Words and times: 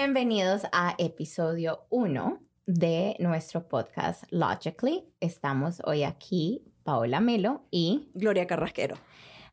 Bienvenidos 0.00 0.62
a 0.70 0.94
episodio 0.96 1.84
1 1.90 2.38
de 2.66 3.16
nuestro 3.18 3.66
podcast 3.66 4.22
Logically. 4.30 5.12
Estamos 5.18 5.82
hoy 5.84 6.04
aquí, 6.04 6.62
Paola 6.84 7.18
Melo 7.18 7.66
y 7.72 8.08
Gloria 8.14 8.46
Carrasquero. 8.46 8.94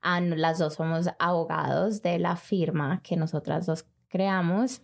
Ah, 0.03 0.21
las 0.21 0.59
dos 0.59 0.75
somos 0.75 1.09
abogados 1.17 2.03
de 2.03 2.19
la 2.19 2.35
firma 2.35 3.01
que 3.01 3.17
nosotras 3.17 3.65
dos 3.65 3.87
creamos 4.07 4.83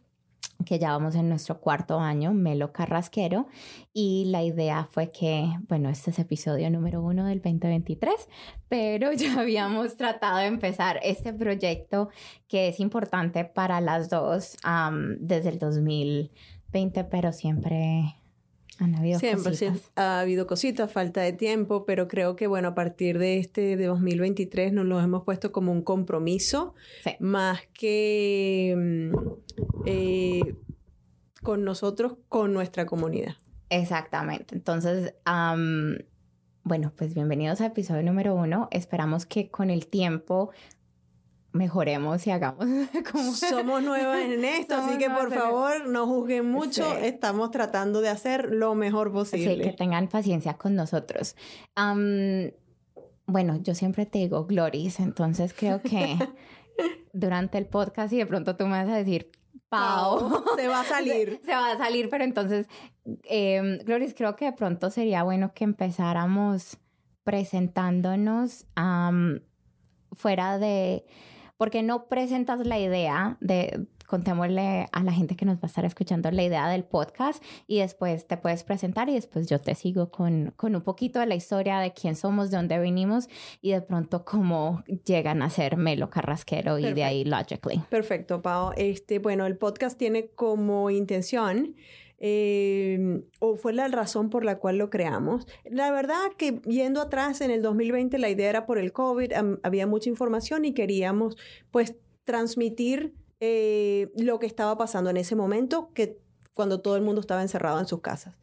que 0.66 0.80
ya 0.80 0.92
vamos 0.92 1.16
en 1.16 1.30
nuestro 1.30 1.60
cuarto 1.60 2.00
año, 2.00 2.34
Melo 2.34 2.72
Carrasquero, 2.72 3.48
y 3.94 4.26
la 4.27 4.44
idea 4.44 4.88
fue 4.90 5.09
que, 5.09 5.49
bueno, 5.68 5.90
este 5.90 6.12
es 6.12 6.20
episodio 6.20 6.70
número 6.70 7.02
uno 7.02 7.26
del 7.26 7.41
2023, 7.41 8.13
pero 8.70 9.12
ya 9.13 9.40
habíamos 9.40 9.98
tratado 9.98 10.38
de 10.38 10.46
empezar 10.46 10.99
este 11.04 11.34
proyecto 11.34 12.09
que 12.48 12.68
es 12.68 12.80
importante 12.80 13.46
para 13.46 13.82
las 13.82 14.09
dos 14.09 14.58
desde 15.20 15.49
el 15.49 15.59
2020, 15.59 17.04
pero 17.05 17.34
siempre 17.34 18.20
han 18.84 18.95
habido 18.95 19.20
Siempre, 19.20 19.52
cositas. 19.52 19.91
ha 19.95 20.20
habido 20.21 20.48
cositas, 20.48 20.91
falta 20.91 21.21
de 21.21 21.34
tiempo, 21.34 21.85
pero 21.85 22.08
creo 22.08 22.35
que, 22.35 22.48
bueno, 22.48 22.70
a 22.70 22.76
partir 22.76 23.17
de 23.20 23.38
este 23.38 23.77
de 23.77 23.85
2023 23.85 24.73
nos 24.73 24.85
lo 24.85 24.99
hemos 24.99 25.23
puesto 25.23 25.52
como 25.52 25.71
un 25.71 25.81
compromiso, 25.84 26.73
Sí. 27.04 27.12
más 27.20 27.59
que 27.73 28.73
mm, 28.76 29.17
eh, 29.85 30.55
con 31.44 31.63
nosotros, 31.63 32.13
con 32.27 32.54
nuestra 32.54 32.85
comunidad. 32.85 33.35
Exactamente. 33.70 34.55
Entonces, 34.55 35.13
bueno, 36.63 36.93
pues 36.96 37.13
bienvenidos 37.13 37.62
a 37.62 37.68
episodio 37.68 38.04
número 38.04 38.35
uno. 38.35 38.68
Esperamos 38.71 39.26
que 39.26 39.49
con 39.49 39.70
el 39.70 39.87
tiempo 39.87 40.52
mejoremos 41.54 42.26
y 42.27 42.32
hagamos 42.32 42.66
como... 43.12 43.32
Somos 43.34 43.84
nuevas 43.84 44.21
en 44.21 44.46
esto, 44.46 44.76
así 44.76 44.98
que 44.98 45.10
por 45.10 45.34
favor 45.34 45.88
no 45.88 46.08
juzguen 46.08 46.49
mucho, 46.49 46.84
Sí. 46.96 47.05
estamos 47.05 47.52
tratando 47.52 48.02
de 48.02 48.10
hacer 48.10 48.49
lo 48.52 48.74
mejor 48.76 49.08
Sí, 49.10 49.13
posible. 49.13 49.63
que 49.63 49.74
tengan 49.74 50.08
paciencia 50.08 50.54
con 50.55 50.76
nosotros. 50.76 51.35
Bueno, 53.27 53.58
yo 53.62 53.76
siempre 53.76 54.05
te 54.05 54.20
digo 54.20 54.46
Gloris, 54.46 54.99
entonces 54.99 55.54
creo 55.54 55.82
que 55.82 56.18
durante 57.13 57.58
el 57.58 57.65
podcast 57.65 58.12
y 58.13 58.18
de 58.18 58.26
pronto 58.26 58.55
tú 58.55 58.65
me 58.65 58.71
vas 58.71 58.90
a 58.90 58.96
decir 58.96 59.32
Pau. 59.70 60.43
Se 60.58 60.68
va 60.68 60.82
a 60.82 60.84
salir. 60.86 61.40
Se, 61.41 61.46
se 61.46 61.52
va 61.55 61.71
a 61.71 61.77
salir, 61.77 62.10
pero 62.10 62.26
entonces, 62.26 62.68
eh, 63.24 63.80
Gloris, 63.86 64.13
creo 64.13 64.36
que 64.36 64.46
de 64.46 64.52
pronto 64.52 64.90
sería 64.90 65.24
bueno 65.24 65.53
que 65.53 65.63
empezáramos 65.63 66.78
presentándonos 67.24 68.66
fuera 70.13 70.58
de, 70.58 71.06
porque 71.62 71.84
no 71.84 72.07
presentas 72.07 72.66
la 72.66 72.79
idea 72.79 73.38
de, 73.40 73.85
contémosle 74.07 74.88
a 74.91 75.03
la 75.03 75.12
gente 75.12 75.35
que 75.35 75.45
nos 75.45 75.57
va 75.57 75.59
a 75.62 75.68
estar 75.68 75.85
escuchando 75.85 76.31
la 76.31 76.41
idea 76.41 76.68
del 76.68 76.84
podcast 76.84 77.44
y 77.68 77.81
después 77.81 78.25
te 78.25 78.35
puedes 78.35 78.63
presentar 78.63 79.09
y 79.09 79.13
después 79.13 79.47
yo 79.47 79.62
te 79.62 79.75
sigo 79.75 80.09
con, 80.09 80.56
con 80.56 80.75
un 80.75 80.81
poquito 80.81 81.19
de 81.19 81.28
la 81.28 81.35
historia 81.35 81.78
de 81.78 81.94
quién 81.94 82.16
somos, 82.16 82.50
de 82.50 82.57
dónde 82.57 82.79
venimos 82.79 83.29
y 83.62 83.73
de 83.73 83.81
pronto 83.81 84.25
cómo 84.25 84.84
llegan 85.06 85.44
a 85.44 85.51
ser 85.51 85.78
Melo 85.78 86.09
Carrasquero 86.09 86.79
y 86.79 86.94
de 86.94 87.03
ahí 87.03 87.25
Logically. 87.25 87.84
Perfecto, 87.91 88.41
Pau. 88.41 88.72
Este, 88.75 89.19
bueno, 89.19 89.46
el 89.46 89.56
podcast 89.56 90.00
tiene 90.00 90.29
como 90.29 90.90
intención, 90.90 91.75
eh, 92.24 93.24
o 93.40 93.56
fue 93.56 93.74
la 93.74 93.88
razón 93.88 94.30
por 94.30 94.46
la 94.46 94.59
cual 94.59 94.78
lo 94.78 94.91
creamos. 94.91 95.47
La 95.66 95.91
verdad 95.91 96.19
que 96.38 96.62
yendo 96.68 97.02
atrás 97.02 97.41
en 97.41 97.50
el 97.50 97.64
2020 97.64 98.20
la 98.20 98.30
idea 98.30 98.48
era 98.48 98.66
por 98.68 98.78
el 98.78 98.94
COVID, 98.94 99.34
había 99.64 99.88
mucha 99.88 100.08
información 100.08 100.64
y 100.64 100.74
queríamos 100.74 101.36
pues 101.72 101.96
transmitir 102.24 103.16
eh, 103.40 104.12
lo 104.16 104.38
que 104.38 104.46
estaba 104.46 104.78
pasando 104.78 105.10
en 105.10 105.18
ese 105.18 105.36
momento, 105.36 105.90
que 105.96 106.20
cuando 106.54 106.80
todo 106.81 106.96
el 106.96 107.02
mundo 107.02 107.22
estaba 107.22 107.42
encerrado 107.42 107.80
en 107.80 107.88
sus 107.88 108.02
casas. 108.02 108.36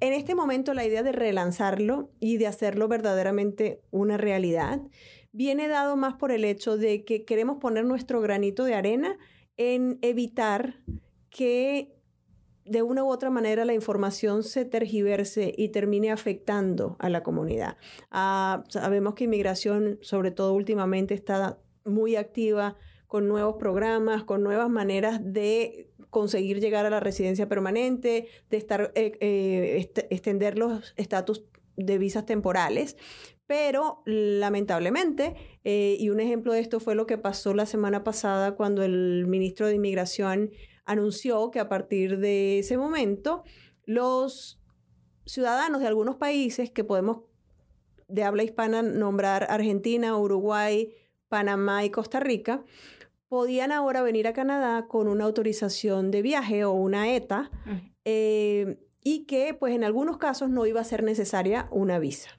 En 0.00 0.12
este 0.12 0.34
momento 0.34 0.74
la 0.74 0.84
idea 0.84 1.04
de 1.04 1.12
relanzarlo 1.12 2.10
y 2.18 2.38
de 2.38 2.48
hacerlo 2.48 2.88
verdaderamente 2.88 3.80
una 3.92 4.16
realidad 4.16 4.80
viene 5.30 5.68
dado 5.68 5.96
más 5.96 6.14
por 6.14 6.32
el 6.32 6.44
hecho 6.44 6.76
de 6.76 7.04
que 7.04 7.24
queremos 7.24 7.58
poner 7.58 7.84
nuestro 7.84 8.20
granito 8.20 8.64
de 8.64 8.74
arena 8.74 9.18
en 9.56 9.98
evitar 10.02 10.80
que 11.30 11.94
de 12.64 12.82
una 12.82 13.04
u 13.04 13.08
otra 13.10 13.30
manera 13.30 13.64
la 13.64 13.74
información 13.74 14.42
se 14.42 14.64
tergiverse 14.64 15.52
y 15.56 15.68
termine 15.68 16.10
afectando 16.10 16.96
a 16.98 17.08
la 17.08 17.22
comunidad. 17.22 17.76
Ah, 18.10 18.64
sabemos 18.68 19.14
que 19.14 19.24
inmigración, 19.24 19.98
sobre 20.00 20.30
todo 20.30 20.54
últimamente, 20.54 21.14
está 21.14 21.58
muy 21.84 22.16
activa 22.16 22.76
con 23.06 23.28
nuevos 23.28 23.56
programas, 23.56 24.24
con 24.24 24.42
nuevas 24.42 24.70
maneras 24.70 25.20
de 25.22 25.90
conseguir 26.10 26.60
llegar 26.60 26.86
a 26.86 26.90
la 26.90 27.00
residencia 27.00 27.48
permanente, 27.48 28.28
de 28.50 28.56
estar, 28.56 28.92
eh, 28.94 29.12
eh, 29.20 29.90
extender 30.10 30.58
los 30.58 30.94
estatus 30.96 31.44
de 31.76 31.98
visas 31.98 32.24
temporales. 32.24 32.96
Pero 33.46 34.02
lamentablemente, 34.06 35.34
eh, 35.64 35.96
y 35.98 36.08
un 36.08 36.18
ejemplo 36.20 36.54
de 36.54 36.60
esto 36.60 36.80
fue 36.80 36.94
lo 36.94 37.06
que 37.06 37.18
pasó 37.18 37.52
la 37.52 37.66
semana 37.66 38.02
pasada 38.02 38.56
cuando 38.56 38.82
el 38.82 39.26
ministro 39.26 39.66
de 39.66 39.74
Inmigración 39.74 40.50
anunció 40.84 41.50
que 41.50 41.60
a 41.60 41.68
partir 41.68 42.18
de 42.18 42.58
ese 42.58 42.76
momento 42.76 43.44
los 43.84 44.60
ciudadanos 45.26 45.80
de 45.80 45.86
algunos 45.86 46.16
países 46.16 46.70
que 46.70 46.84
podemos 46.84 47.22
de 48.08 48.22
habla 48.22 48.42
hispana 48.42 48.82
nombrar 48.82 49.46
Argentina, 49.50 50.16
Uruguay, 50.16 50.92
Panamá 51.28 51.84
y 51.84 51.90
Costa 51.90 52.20
Rica, 52.20 52.64
podían 53.28 53.72
ahora 53.72 54.02
venir 54.02 54.28
a 54.28 54.32
Canadá 54.32 54.86
con 54.86 55.08
una 55.08 55.24
autorización 55.24 56.10
de 56.10 56.22
viaje 56.22 56.64
o 56.64 56.72
una 56.72 57.12
ETA 57.14 57.50
eh, 58.04 58.78
y 59.02 59.24
que 59.24 59.54
pues 59.54 59.74
en 59.74 59.84
algunos 59.84 60.18
casos 60.18 60.50
no 60.50 60.66
iba 60.66 60.80
a 60.80 60.84
ser 60.84 61.02
necesaria 61.02 61.68
una 61.70 61.98
visa. 61.98 62.30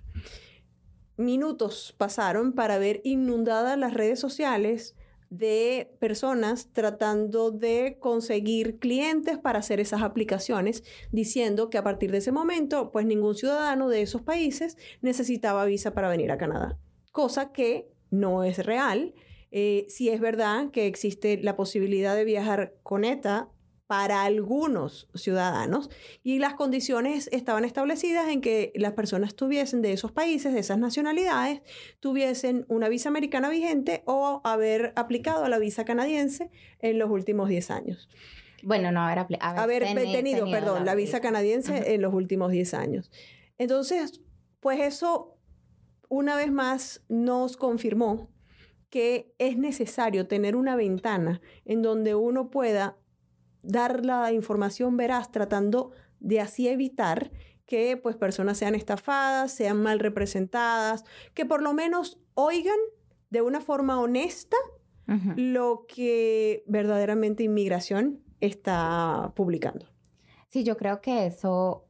Minutos 1.17 1.95
pasaron 1.97 2.53
para 2.53 2.77
ver 2.77 3.01
inundadas 3.03 3.77
las 3.77 3.93
redes 3.93 4.19
sociales 4.19 4.95
de 5.29 5.95
personas 5.99 6.71
tratando 6.71 7.51
de 7.51 7.97
conseguir 7.99 8.79
clientes 8.79 9.37
para 9.37 9.59
hacer 9.59 9.79
esas 9.79 10.01
aplicaciones, 10.01 10.83
diciendo 11.11 11.69
que 11.69 11.77
a 11.77 11.83
partir 11.83 12.11
de 12.11 12.19
ese 12.19 12.31
momento, 12.31 12.91
pues 12.91 13.05
ningún 13.05 13.35
ciudadano 13.35 13.89
de 13.89 14.01
esos 14.01 14.21
países 14.21 14.77
necesitaba 15.01 15.65
visa 15.65 15.93
para 15.93 16.09
venir 16.09 16.31
a 16.31 16.37
Canadá, 16.37 16.77
cosa 17.11 17.51
que 17.51 17.89
no 18.09 18.43
es 18.43 18.65
real. 18.65 19.13
Eh, 19.51 19.85
sí 19.89 20.09
es 20.09 20.19
verdad 20.19 20.71
que 20.71 20.85
existe 20.87 21.37
la 21.41 21.55
posibilidad 21.55 22.15
de 22.15 22.25
viajar 22.25 22.75
con 22.83 23.05
ETA 23.05 23.49
para 23.87 24.23
algunos 24.23 25.07
ciudadanos 25.13 25.89
y 26.23 26.39
las 26.39 26.55
condiciones 26.55 27.29
estaban 27.31 27.65
establecidas 27.65 28.29
en 28.29 28.41
que 28.41 28.71
las 28.75 28.93
personas 28.93 29.35
tuviesen 29.35 29.81
de 29.81 29.93
esos 29.93 30.11
países, 30.11 30.53
de 30.53 30.59
esas 30.59 30.79
nacionalidades, 30.79 31.61
tuviesen 31.99 32.65
una 32.67 32.89
visa 32.89 33.09
americana 33.09 33.49
vigente 33.49 34.01
o 34.05 34.41
haber 34.43 34.91
aplicado 34.95 35.43
a 35.45 35.49
la 35.49 35.59
visa 35.59 35.85
canadiense 35.85 36.49
en 36.79 36.97
los 36.97 37.09
últimos 37.11 37.47
10 37.49 37.69
años. 37.71 38.09
Bueno, 38.63 38.91
no 38.91 39.01
haber, 39.01 39.27
Haber 39.41 39.83
teni- 39.83 40.11
tenido, 40.11 40.49
perdón, 40.49 40.85
la 40.85 40.95
visa 40.95 41.21
canadiense 41.21 41.75
Ajá. 41.75 41.85
en 41.85 42.01
los 42.01 42.13
últimos 42.13 42.51
10 42.51 42.73
años. 42.73 43.11
Entonces, 43.59 44.21
pues 44.59 44.79
eso 44.79 45.37
una 46.09 46.35
vez 46.35 46.51
más 46.51 47.03
nos 47.07 47.57
confirmó 47.57 48.31
que 48.89 49.35
es 49.37 49.57
necesario 49.57 50.27
tener 50.27 50.55
una 50.55 50.75
ventana 50.75 51.41
en 51.65 51.81
donde 51.83 52.15
uno 52.15 52.49
pueda 52.49 52.97
dar 53.65 54.05
la 54.05 54.31
información 54.31 54.97
veraz 54.97 55.31
tratando 55.31 55.91
de 56.19 56.39
así 56.39 56.67
evitar 56.67 57.31
que 57.65 57.97
pues 57.97 58.15
personas 58.15 58.57
sean 58.57 58.75
estafadas, 58.75 59.51
sean 59.51 59.81
mal 59.81 59.99
representadas, 59.99 61.03
que 61.33 61.45
por 61.45 61.61
lo 61.61 61.73
menos 61.73 62.19
oigan 62.35 62.77
de 63.29 63.41
una 63.41 63.59
forma 63.61 63.99
honesta 63.99 64.57
lo 65.35 65.85
que 65.87 66.63
verdaderamente 66.67 67.43
inmigración 67.43 68.21
está 68.39 69.33
publicando. 69.35 69.85
Sí, 70.47 70.63
yo 70.63 70.77
creo 70.77 70.99
que 71.01 71.27
eso 71.27 71.85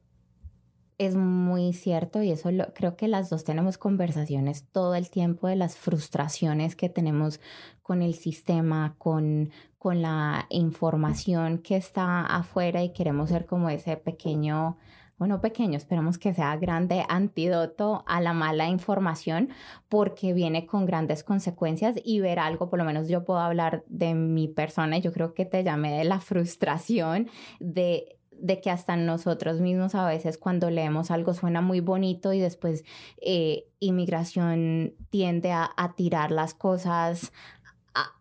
es 0.98 1.16
muy 1.16 1.74
cierto 1.74 2.21
y 2.24 2.31
eso 2.31 2.51
lo- 2.51 2.74
creo 2.74 2.95
que 2.95 3.07
las 3.10 3.30
dos 3.30 3.44
tenemos 3.44 3.78
conversaciones 3.78 4.66
todo 4.71 4.95
el 4.95 5.10
tiempo 5.10 5.48
de 5.48 5.56
las 5.57 5.75
frustraciones 5.78 6.75
que 6.75 6.88
tenemos 6.89 7.42
con 7.81 8.01
el 8.01 8.16
sistema, 8.16 8.95
con, 8.98 9.51
con 9.85 10.01
la 10.01 10.47
información 10.49 11.59
que 11.59 11.75
está 11.75 12.25
afuera 12.25 12.81
y 12.81 12.91
queremos 12.91 13.29
ser 13.29 13.45
como 13.45 13.69
ese 13.69 13.97
pequeño, 13.97 14.79
bueno, 15.19 15.41
pequeño, 15.41 15.77
esperamos 15.77 16.17
que 16.17 16.33
sea 16.33 16.57
grande 16.57 17.05
antídoto 17.07 18.03
a 18.07 18.19
la 18.19 18.33
mala 18.33 18.67
información 18.67 19.49
porque 19.87 20.33
viene 20.33 20.65
con 20.65 20.87
grandes 20.87 21.23
consecuencias 21.23 21.97
y 22.03 22.19
ver 22.19 22.39
algo, 22.39 22.67
por 22.67 22.79
lo 22.79 22.85
menos 22.85 23.09
yo 23.09 23.25
puedo 23.25 23.37
hablar 23.37 23.83
de 23.85 24.15
mi 24.15 24.47
persona 24.47 24.97
yo 24.97 25.13
creo 25.13 25.35
que 25.35 25.45
te 25.45 25.63
llamé 25.63 25.95
de 25.95 26.05
la 26.05 26.19
frustración 26.19 27.29
de 27.59 28.17
de 28.37 28.59
que 28.59 28.69
hasta 28.69 28.97
nosotros 28.97 29.61
mismos 29.61 29.95
a 29.95 30.05
veces 30.05 30.37
cuando 30.37 30.69
leemos 30.69 31.09
algo 31.09 31.33
suena 31.33 31.61
muy 31.61 31.79
bonito 31.79 32.33
y 32.33 32.41
después 32.41 32.83
eh, 33.21 33.69
inmigración 33.79 34.93
tiende 35.09 35.53
a 35.53 35.93
tirar 35.95 36.31
las 36.31 36.53
cosas 36.53 37.31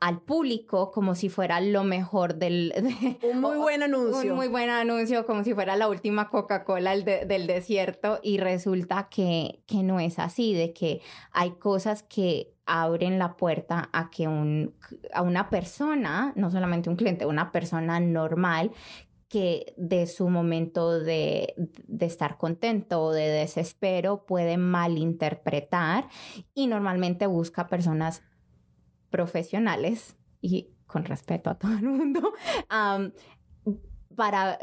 al 0.01 0.21
público 0.21 0.91
como 0.91 1.15
si 1.15 1.29
fuera 1.29 1.61
lo 1.61 1.85
mejor 1.85 2.37
del... 2.37 2.73
un 3.23 3.41
muy 3.41 3.57
buen 3.59 3.83
anuncio. 3.83 4.31
Un 4.31 4.37
muy 4.37 4.49
buen 4.49 4.71
anuncio, 4.71 5.27
como 5.27 5.45
si 5.45 5.55
fuera 5.55 5.77
la 5.77 5.89
última 5.89 6.29
Coca-Cola 6.29 6.97
del 6.97 7.47
desierto 7.47 8.21
y 8.23 8.39
resulta 8.39 9.09
que, 9.11 9.63
que 9.67 9.83
no 9.83 10.01
es 10.01 10.19
así, 10.19 10.55
de 10.55 10.73
que 10.73 11.01
hay 11.33 11.53
cosas 11.53 12.03
que 12.03 12.55
abren 12.67 13.19
la 13.19 13.37
puerta 13.37 13.91
a 13.93 14.11
que 14.11 14.29
un, 14.29 14.75
a 15.13 15.23
una 15.23 15.51
persona, 15.51 16.33
no 16.37 16.51
solamente 16.51 16.89
un 16.89 16.97
cliente, 16.97 17.27
una 17.27 17.53
persona 17.53 18.01
normal 18.01 18.71
que 19.29 19.75
de 19.77 20.07
su 20.07 20.29
momento 20.29 21.01
de, 21.01 21.55
de, 21.57 22.07
estar 22.07 22.37
contento 22.39 23.03
o 23.03 23.13
de 23.13 23.29
desespero 23.29 24.27
puede 24.27 24.59
malinterpretar 24.59 26.09
y 26.55 26.69
normalmente 26.69 27.27
busca 27.27 27.67
personas 27.67 28.23
profesionales 29.15 30.17
y 30.41 30.71
con 30.89 31.05
respeto 31.05 31.49
a 31.49 31.55
todo 31.55 31.71
el 31.71 31.85
mundo 31.85 32.33
para 34.17 34.59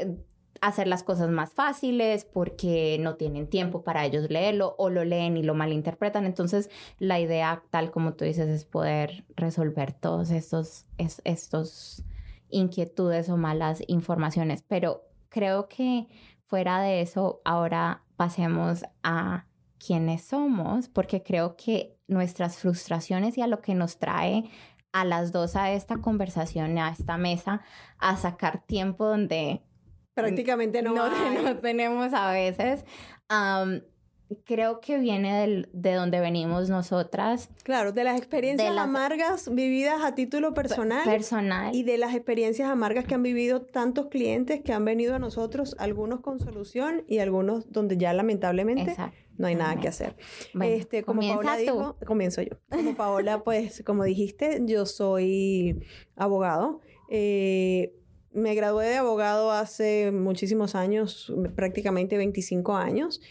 hacer 0.59 0.87
las 0.87 1.03
cosas 1.03 1.29
más 1.29 1.53
fáciles 1.53 2.25
porque 2.25 2.97
no 2.99 3.15
tienen 3.15 3.47
tiempo 3.47 3.81
para 3.81 4.05
ellos 4.05 4.29
leerlo 4.29 4.75
o 4.77 4.89
lo 4.89 5.05
leen 5.05 5.37
y 5.37 5.43
lo 5.43 5.55
malinterpretan. 5.55 6.25
Entonces, 6.25 6.69
la 6.99 7.21
idea, 7.21 7.63
tal 7.69 7.91
como 7.91 8.15
tú 8.15 8.25
dices, 8.25 8.49
es 8.49 8.65
poder 8.65 9.23
resolver 9.37 9.93
todos 9.93 10.31
estos, 10.31 10.83
estos 10.97 12.03
inquietudes 12.49 13.29
o 13.29 13.37
malas 13.37 13.81
informaciones. 13.87 14.65
Pero 14.67 15.05
creo 15.29 15.69
que 15.69 16.09
fuera 16.45 16.81
de 16.81 16.99
eso, 16.99 17.39
ahora 17.45 18.03
pasemos 18.17 18.83
a 19.01 19.45
quiénes 19.85 20.23
somos, 20.23 20.87
porque 20.87 21.23
creo 21.23 21.55
que 21.55 21.97
nuestras 22.07 22.57
frustraciones 22.57 23.37
y 23.37 23.41
a 23.41 23.47
lo 23.47 23.61
que 23.61 23.73
nos 23.75 23.97
trae 23.97 24.49
a 24.91 25.05
las 25.05 25.31
dos 25.31 25.55
a 25.55 25.71
esta 25.71 25.97
conversación, 25.97 26.77
a 26.77 26.89
esta 26.89 27.17
mesa, 27.17 27.61
a 27.97 28.17
sacar 28.17 28.65
tiempo 28.65 29.07
donde 29.07 29.61
prácticamente 30.13 30.81
no, 30.81 30.93
no, 30.93 31.57
tenemos 31.61 32.13
a 32.13 32.31
veces 32.31 32.85
creo 34.45 34.79
que 34.79 34.97
viene 34.97 35.65
de 35.71 35.93
donde 35.93 36.19
venimos 36.19 36.69
nosotras. 36.69 37.49
Claro, 37.63 37.91
de 37.91 38.03
las 38.03 38.17
experiencias 38.17 38.75
amargas 38.77 39.53
vividas 39.53 40.03
a 40.03 40.15
título 40.15 40.53
personal. 40.53 41.03
Personal. 41.03 41.75
Y 41.75 41.83
de 41.83 41.97
las 41.97 42.15
experiencias 42.15 42.69
amargas 42.69 43.05
que 43.05 43.15
han 43.15 43.23
vivido 43.23 43.61
tantos 43.61 44.07
clientes 44.07 44.61
que 44.61 44.73
han 44.73 44.85
venido 44.85 45.15
a 45.15 45.19
nosotros, 45.19 45.75
algunos 45.79 46.21
con 46.21 46.39
solución 46.39 47.03
y 47.07 47.19
algunos 47.19 47.71
donde 47.71 47.97
ya 47.97 48.13
lamentablemente 48.13 48.95
no 49.37 49.47
hay 49.47 49.55
nada 49.55 49.79
que 49.79 49.87
hacer. 49.87 50.15
este, 50.61 51.03
como 51.03 51.21
Paola 51.21 51.57
dijo, 51.57 51.97
comienzo 52.05 52.41
yo. 52.41 52.57
Como 52.69 52.95
Paola, 52.95 53.43
pues, 53.43 53.83
como 53.85 54.03
dijiste, 54.03 54.61
yo 54.65 54.85
soy 54.85 55.83
abogado. 56.15 56.81
Eh, 57.09 57.93
me 58.33 58.55
gradué 58.55 58.87
de 58.87 58.95
abogado 58.95 59.51
hace 59.51 60.11
muchísimos 60.11 60.75
años, 60.75 61.33
prácticamente 61.55 62.17
25 62.17 62.75
años, 62.75 63.21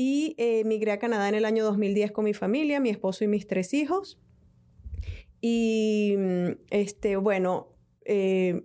y 0.00 0.36
eh, 0.38 0.60
emigré 0.60 0.92
a 0.92 1.00
Canadá 1.00 1.28
en 1.28 1.34
el 1.34 1.44
año 1.44 1.64
2010 1.64 2.12
con 2.12 2.24
mi 2.24 2.32
familia, 2.32 2.78
mi 2.78 2.88
esposo 2.88 3.24
y 3.24 3.26
mis 3.26 3.48
tres 3.48 3.74
hijos. 3.74 4.16
Y, 5.40 6.14
mm, 6.16 6.50
este, 6.70 7.16
bueno, 7.16 7.74
eh, 8.04 8.62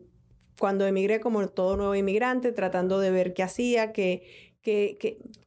cuando 0.59 0.85
emigré 0.85 1.19
como 1.19 1.49
todo 1.49 1.75
nuevo 1.75 1.95
inmigrante, 1.95 2.51
tratando 2.51 2.99
de 2.99 3.09
ver 3.09 3.33
qué 3.33 3.41
hacía, 3.41 3.91
que, 3.91 4.21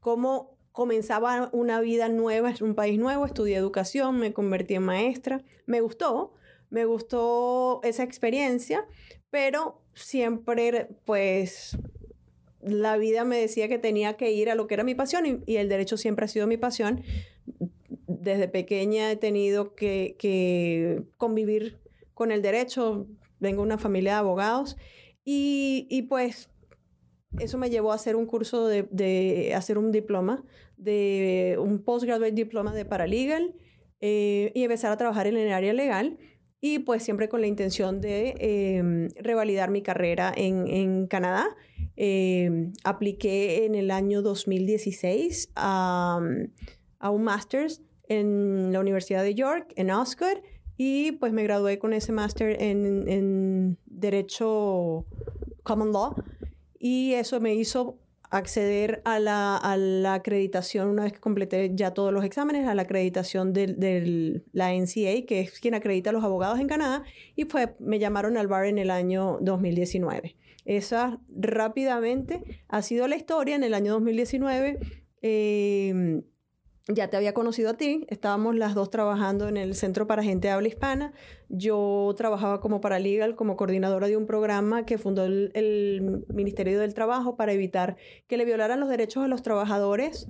cómo 0.01 0.59
comenzaba 0.73 1.51
una 1.53 1.81
vida 1.81 2.09
nueva, 2.09 2.53
un 2.61 2.75
país 2.75 2.99
nuevo, 2.99 3.25
estudié 3.25 3.57
educación, 3.57 4.19
me 4.19 4.33
convertí 4.33 4.75
en 4.75 4.83
maestra. 4.83 5.45
Me 5.67 5.81
gustó, 5.81 6.35
me 6.69 6.85
gustó 6.85 7.81
esa 7.85 8.03
experiencia, 8.03 8.85
pero 9.31 9.81
siempre, 9.95 10.89
pues, 11.05 11.79
la 12.67 12.97
vida 12.97 13.25
me 13.25 13.39
decía 13.39 13.69
que 13.69 13.79
tenía 13.79 14.17
que 14.17 14.33
ir 14.33 14.51
a 14.51 14.55
lo 14.55 14.67
que 14.67 14.75
era 14.75 14.85
mi 14.85 14.95
pasión 14.95 15.43
y, 15.47 15.57
el 15.57 15.69
derecho 15.69 15.97
siempre 15.97 16.25
ha 16.25 16.29
sido 16.29 16.47
mi 16.47 16.57
pasión. 16.57 17.03
Desde 18.09 18.49
pequeña 18.49 19.11
he 19.11 19.17
tenido 19.17 19.75
que, 19.75 21.05
convivir 21.17 21.79
con 22.13 22.33
el 22.33 22.43
derecho, 22.43 23.07
vengo 23.39 23.63
de 23.63 23.67
una 23.67 23.79
familia 23.79 24.13
de 24.13 24.19
abogados 24.19 24.77
y, 25.25 26.07
pues 26.09 26.51
eso 27.39 27.59
me 27.59 27.71
llevó 27.71 27.93
a 27.93 27.97
hacer 27.97 28.17
un 28.17 28.27
curso 28.27 28.67
de, 28.67 29.53
hacer 29.55 29.79
un 29.79 29.93
diploma, 29.93 30.45
de 30.77 31.57
un 31.61 31.83
postgraduate 31.83 32.33
diploma 32.33 32.75
de 32.75 32.85
paralegal 32.85 33.55
eh, 34.01 34.53
y 34.55 34.63
empezar 34.63 34.91
a 34.91 34.97
trabajar 34.97 35.27
en 35.27 35.37
el 35.37 35.53
área 35.53 35.73
legal 35.73 36.19
y 36.61 36.81
pues 36.81 37.03
siempre 37.03 37.29
con 37.29 37.41
la 37.41 37.47
intención 37.47 38.01
de 38.01 38.35
em, 38.39 39.09
revalidar 39.17 39.71
mi 39.71 39.83
carrera 39.83 40.33
en, 40.35 40.67
en 40.67 41.07
Canadá 41.07 41.47
eh, 41.97 42.73
apliqué 42.85 43.65
en 43.65 43.75
el 43.75 43.91
año 43.91 44.23
2016 44.23 45.51
a, 45.57 46.21
a 46.99 47.11
un 47.11 47.25
master's 47.25 47.83
en 48.09 48.73
la 48.73 48.81
Universidad 48.81 49.23
de 49.23 49.35
York, 49.35 49.73
en 49.77 49.91
Oxford, 49.91 50.39
y 50.77 51.13
pues 51.13 51.33
me 51.33 51.43
gradué 51.43 51.79
con 51.79 51.93
ese 51.93 52.13
máster 52.13 52.63
en, 52.63 53.09
en, 53.09 53.79
Derecho 53.87 55.07
Common 55.63 55.93
Law. 55.93 56.15
Y 56.79 57.15
eso 57.15 57.41
me 57.41 57.55
hizo 57.55 57.99
acceder 58.31 59.03
a 59.05 59.19
la, 59.19 59.57
a 59.57 59.77
la, 59.77 60.15
acreditación, 60.15 60.89
una 60.89 61.05
vez 61.05 61.13
que 61.13 61.21
completé 61.21 61.71
ya 61.75 61.93
todos 61.93 62.13
los 62.13 62.25
exámenes, 62.25 62.67
a 62.67 62.75
la 62.75 62.83
acreditación 62.83 63.53
de, 63.53 64.43
la 64.53 64.73
NCA, 64.73 65.27
que 65.27 65.41
es 65.41 65.61
quien 65.61 65.75
acredita 65.75 66.11
a 66.11 66.13
los 66.13 66.25
abogados 66.25 66.59
en 66.59 66.67
Canadá, 66.67 67.05
y 67.35 67.45
fue, 67.45 67.77
me 67.79 67.99
llamaron 67.99 68.37
al 68.37 68.49
bar 68.49 68.67
en 68.67 68.79
el 68.79 68.91
año 68.91 69.39
2019. 69.41 70.37
Esa 70.65 71.21
rápidamente 71.29 72.43
ha 72.69 72.83
sido 72.83 73.07
la 73.07 73.17
historia. 73.17 73.55
En 73.55 73.63
el 73.63 73.73
año 73.73 73.93
2019 73.93 74.79
em, 75.23 76.23
ya 76.89 77.09
te 77.09 77.17
había 77.17 77.35
conocido 77.35 77.71
a 77.71 77.75
ti, 77.75 78.07
estábamos 78.09 78.55
las 78.55 78.75
dos 78.75 78.91
trabajando 78.91 79.49
en 79.49 79.57
el 79.57 79.75
Centro 79.75 80.07
para 80.07 80.23
Gente 80.23 80.49
de 80.49 80.55
Habla 80.55 80.69
Hispana. 80.69 81.13
Yo 81.49 82.15
trabajaba 82.17 82.61
como 82.61 82.81
paralegal, 82.81 83.35
como 83.35 83.57
coordinadora 83.57 84.07
de 84.07 84.17
un 84.17 84.27
programa 84.27 84.87
que 84.87 84.99
fundó 84.99 85.25
el, 85.25 86.25
Ministerio 86.33 86.79
del 86.79 86.95
Trabajo 86.95 87.37
para 87.37 87.53
evitar 87.53 87.97
que 88.29 88.37
le 88.37 88.45
violaran 88.45 88.79
los 88.79 88.89
derechos 88.89 89.25
a 89.25 89.29
los 89.29 89.43
trabajadores 89.43 90.27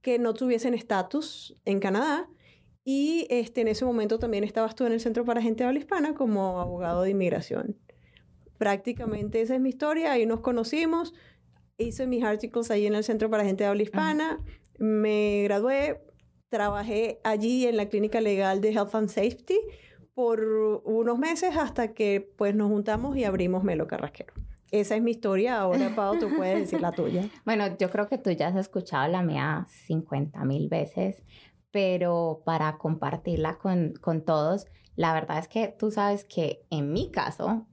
que 0.00 0.18
no 0.18 0.34
tuviesen 0.34 0.74
estatus 0.74 1.56
en 1.64 1.80
Canadá. 1.80 2.28
Y 2.84 3.26
este, 3.30 3.62
en 3.62 3.68
ese 3.68 3.84
momento 3.84 4.20
también 4.20 4.44
estabas 4.44 4.76
tú 4.76 4.86
en 4.86 4.92
el 4.92 5.00
Centro 5.00 5.24
para 5.24 5.42
Gente 5.42 5.64
de 5.64 5.68
Habla 5.68 5.80
Hispana 5.80 6.14
como 6.14 6.60
abogado 6.60 7.02
de 7.02 7.10
inmigración 7.10 7.76
prácticamente 8.58 9.40
esa 9.40 9.54
es 9.54 9.60
mi 9.60 9.68
historia, 9.68 10.12
ahí 10.12 10.26
nos 10.26 10.40
conocimos, 10.40 11.14
hice 11.78 12.06
mis 12.06 12.24
artículos 12.24 12.70
ahí 12.70 12.86
en 12.86 12.94
el 12.94 13.04
Centro 13.04 13.30
para 13.30 13.44
Gente 13.44 13.64
de 13.64 13.68
Habla 13.70 13.82
Hispana, 13.82 14.38
me 14.78 15.42
gradué, 15.44 16.02
trabajé 16.48 17.20
allí 17.24 17.66
en 17.66 17.76
la 17.76 17.88
clínica 17.88 18.20
legal 18.20 18.60
de 18.60 18.70
Health 18.72 18.94
and 18.94 19.08
Safety 19.08 19.58
por 20.14 20.40
unos 20.84 21.18
meses 21.18 21.56
hasta 21.56 21.92
que 21.92 22.32
pues 22.36 22.54
nos 22.54 22.68
juntamos 22.68 23.16
y 23.16 23.24
abrimos 23.24 23.64
Melo 23.64 23.86
Carrasquero. 23.86 24.32
Esa 24.70 24.96
es 24.96 25.02
mi 25.02 25.12
historia. 25.12 25.60
Ahora, 25.60 25.94
Pau, 25.94 26.18
tú 26.18 26.28
puedes 26.34 26.58
decir 26.60 26.80
la 26.80 26.92
tuya. 26.92 27.28
Bueno, 27.44 27.76
yo 27.78 27.90
creo 27.90 28.08
que 28.08 28.18
tú 28.18 28.30
ya 28.30 28.48
has 28.48 28.56
escuchado 28.56 29.06
la 29.08 29.22
mía 29.22 29.66
50 29.68 30.44
mil 30.44 30.68
veces, 30.68 31.22
pero 31.70 32.42
para 32.44 32.78
compartirla 32.78 33.58
con, 33.58 33.92
con 34.00 34.24
todos, 34.24 34.66
la 34.96 35.12
verdad 35.12 35.38
es 35.38 35.48
que 35.48 35.68
tú 35.68 35.90
sabes 35.90 36.24
que 36.24 36.66
en 36.70 36.92
mi 36.92 37.10
caso, 37.10 37.66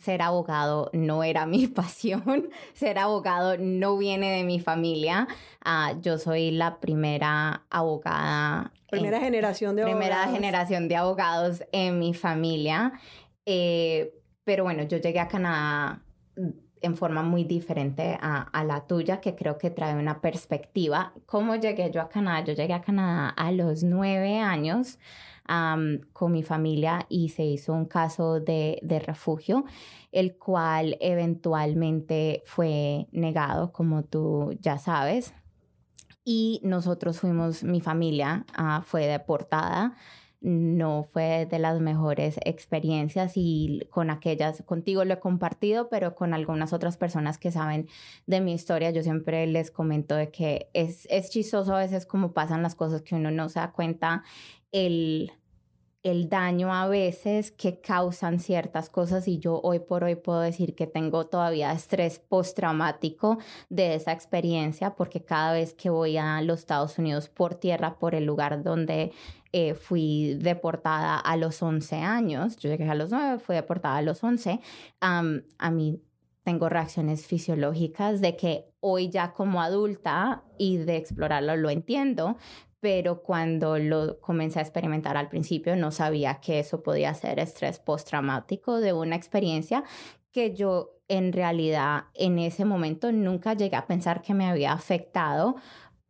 ser 0.00 0.22
abogado 0.22 0.90
no 0.92 1.22
era 1.22 1.46
mi 1.46 1.66
pasión, 1.68 2.50
ser 2.72 2.98
abogado 2.98 3.56
no 3.58 3.96
viene 3.98 4.30
de 4.32 4.44
mi 4.44 4.58
familia. 4.58 5.28
Ah, 5.64 5.94
yo 6.00 6.18
soy 6.18 6.50
la 6.50 6.80
primera 6.80 7.62
abogada. 7.70 8.72
Primera 8.90 9.20
generación 9.20 9.76
de 9.76 9.82
abogados. 9.82 10.00
Primera 10.00 10.28
generación 10.32 10.88
de 10.88 10.96
abogados 10.96 11.62
en 11.70 11.98
mi 11.98 12.14
familia. 12.14 12.92
Eh, 13.46 14.14
pero 14.44 14.64
bueno, 14.64 14.82
yo 14.84 14.98
llegué 14.98 15.20
a 15.20 15.28
Canadá 15.28 16.02
en 16.80 16.96
forma 16.96 17.22
muy 17.22 17.44
diferente 17.44 18.18
a, 18.20 18.42
a, 18.42 18.64
la 18.64 18.86
tuya, 18.86 19.20
que 19.20 19.34
creo 19.34 19.58
que 19.58 19.70
trae 19.70 19.94
una 19.94 20.20
perspectiva. 20.20 21.12
¿Cómo 21.26 21.56
llegué 21.56 21.90
yo 21.90 22.00
a 22.00 22.08
Canadá? 22.08 22.44
Yo 22.44 22.54
llegué 22.54 22.72
a 22.72 22.80
Canadá 22.80 23.28
a 23.28 23.52
los 23.52 23.82
nueve 23.82 24.38
años 24.38 24.98
con 26.12 26.32
mi 26.32 26.42
familia 26.42 27.06
y 27.08 27.30
se 27.30 27.42
hizo 27.42 27.72
un 27.72 27.86
caso 27.86 28.40
de, 28.40 28.78
de, 28.82 29.00
refugio, 29.00 29.64
el 30.12 30.36
cual 30.36 30.96
eventualmente 31.00 32.42
fue 32.44 33.08
negado, 33.10 33.72
como 33.72 34.04
tú 34.04 34.56
ya 34.60 34.78
sabes. 34.78 35.34
Y 36.24 36.60
nosotros 36.62 37.18
fuimos, 37.18 37.64
mi 37.64 37.80
familia 37.80 38.46
uh, 38.56 38.82
fue 38.82 39.06
deportada 39.06 39.96
no 40.40 41.04
fue 41.04 41.46
de 41.50 41.58
las 41.58 41.80
mejores 41.80 42.38
experiencias 42.44 43.32
y 43.36 43.82
con 43.90 44.10
aquellas, 44.10 44.62
contigo 44.62 45.04
lo 45.04 45.14
he 45.14 45.20
compartido, 45.20 45.88
pero 45.90 46.14
con 46.14 46.32
algunas 46.32 46.72
otras 46.72 46.96
personas 46.96 47.36
que 47.38 47.52
saben 47.52 47.88
de 48.26 48.40
mi 48.40 48.54
historia, 48.54 48.90
yo 48.90 49.02
siempre 49.02 49.46
les 49.46 49.70
comento 49.70 50.14
de 50.14 50.30
que 50.30 50.70
es, 50.72 51.06
es 51.10 51.30
chistoso 51.30 51.74
a 51.74 51.80
veces 51.80 52.06
como 52.06 52.32
pasan 52.32 52.62
las 52.62 52.74
cosas 52.74 53.02
que 53.02 53.14
uno 53.14 53.30
no 53.30 53.48
se 53.48 53.60
da 53.60 53.72
cuenta 53.72 54.22
el 54.72 55.32
el 56.02 56.28
daño 56.28 56.72
a 56.74 56.88
veces 56.88 57.50
que 57.50 57.80
causan 57.80 58.40
ciertas 58.40 58.88
cosas 58.88 59.28
y 59.28 59.38
yo 59.38 59.60
hoy 59.62 59.80
por 59.80 60.04
hoy 60.04 60.14
puedo 60.14 60.40
decir 60.40 60.74
que 60.74 60.86
tengo 60.86 61.26
todavía 61.26 61.72
estrés 61.72 62.18
postraumático 62.18 63.38
de 63.68 63.94
esa 63.94 64.12
experiencia 64.12 64.94
porque 64.94 65.22
cada 65.22 65.52
vez 65.52 65.74
que 65.74 65.90
voy 65.90 66.16
a 66.16 66.40
los 66.42 66.60
Estados 66.60 66.98
Unidos 66.98 67.28
por 67.28 67.54
tierra, 67.54 67.98
por 67.98 68.14
el 68.14 68.24
lugar 68.24 68.62
donde 68.62 69.12
eh, 69.52 69.74
fui 69.74 70.34
deportada 70.34 71.18
a 71.18 71.36
los 71.36 71.62
11 71.62 71.96
años, 71.96 72.56
yo 72.56 72.70
llegué 72.70 72.88
a 72.88 72.94
los 72.94 73.10
9, 73.10 73.38
fui 73.38 73.56
deportada 73.56 73.96
a 73.96 74.02
los 74.02 74.24
11, 74.24 74.60
a 75.00 75.70
mí 75.70 76.00
tengo 76.44 76.68
reacciones 76.68 77.26
fisiológicas 77.26 78.20
de 78.20 78.36
que 78.36 78.72
hoy 78.80 79.10
ya 79.10 79.32
como 79.32 79.60
adulta 79.60 80.42
y 80.58 80.78
de 80.78 80.96
explorarlo 80.96 81.56
lo 81.56 81.68
entiendo, 81.68 82.36
pero 82.80 83.22
cuando 83.22 83.78
lo 83.78 84.18
comencé 84.20 84.58
a 84.58 84.62
experimentar 84.62 85.16
al 85.16 85.28
principio 85.28 85.76
no 85.76 85.90
sabía 85.90 86.40
que 86.40 86.58
eso 86.58 86.82
podía 86.82 87.14
ser 87.14 87.38
estrés 87.38 87.78
postraumático 87.78 88.80
de 88.80 88.92
una 88.92 89.16
experiencia 89.16 89.84
que 90.32 90.54
yo 90.54 90.96
en 91.08 91.32
realidad 91.32 92.04
en 92.14 92.38
ese 92.38 92.64
momento 92.64 93.12
nunca 93.12 93.54
llegué 93.54 93.76
a 93.76 93.86
pensar 93.86 94.22
que 94.22 94.32
me 94.32 94.46
había 94.46 94.72
afectado 94.72 95.56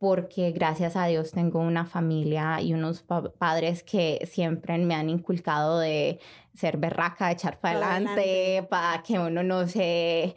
porque 0.01 0.51
gracias 0.51 0.95
a 0.95 1.05
Dios 1.05 1.31
tengo 1.31 1.59
una 1.59 1.85
familia 1.85 2.59
y 2.59 2.73
unos 2.73 3.03
padres 3.37 3.83
que 3.83 4.27
siempre 4.31 4.75
me 4.79 4.95
han 4.95 5.11
inculcado 5.11 5.77
de 5.77 6.19
ser 6.55 6.77
berraca, 6.77 7.27
de 7.27 7.33
echar 7.33 7.59
para 7.59 7.91
adelante, 7.91 8.65
para 8.67 9.03
que 9.03 9.19
uno 9.19 9.43
no 9.43 9.67
se, 9.67 10.35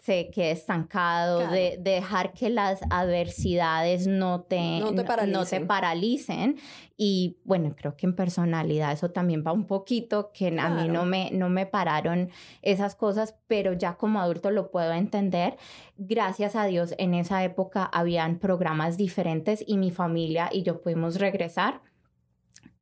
se 0.00 0.30
quede 0.30 0.52
estancado, 0.52 1.50
de, 1.50 1.78
dejar 1.80 2.32
que 2.32 2.50
las 2.50 2.80
adversidades 2.90 4.06
no 4.06 4.42
te, 4.42 4.80
no 4.80 4.94
te, 4.94 5.60
paralicen. 5.60 6.56
Y 6.96 7.38
bueno, 7.44 7.74
creo 7.76 7.96
que 7.96 8.06
en 8.06 8.16
personalidad 8.16 8.92
eso 8.92 9.10
también 9.10 9.44
va 9.46 9.52
un 9.52 9.66
poquito, 9.66 10.30
que 10.32 10.48
a 10.58 10.68
mí 10.68 10.88
no 10.88 11.04
me, 11.04 11.30
no 11.30 11.48
me 11.48 11.66
pararon 11.66 12.30
esas 12.62 12.96
cosas, 12.96 13.36
pero 13.46 13.72
ya 13.72 13.94
como 13.94 14.20
adulto 14.20 14.50
lo 14.50 14.70
puedo 14.70 14.92
entender. 14.92 15.56
Gracias 15.96 16.56
a 16.56 16.64
Dios 16.66 16.94
en 16.98 17.14
esa 17.14 17.44
época 17.44 17.84
habían 17.84 18.38
programas 18.38 18.96
diferentes 18.96 19.64
y 19.66 19.76
mi 19.76 19.90
familia 19.90 20.48
y 20.52 20.62
yo 20.62 20.80
pudimos 20.80 21.18
regresar 21.20 21.80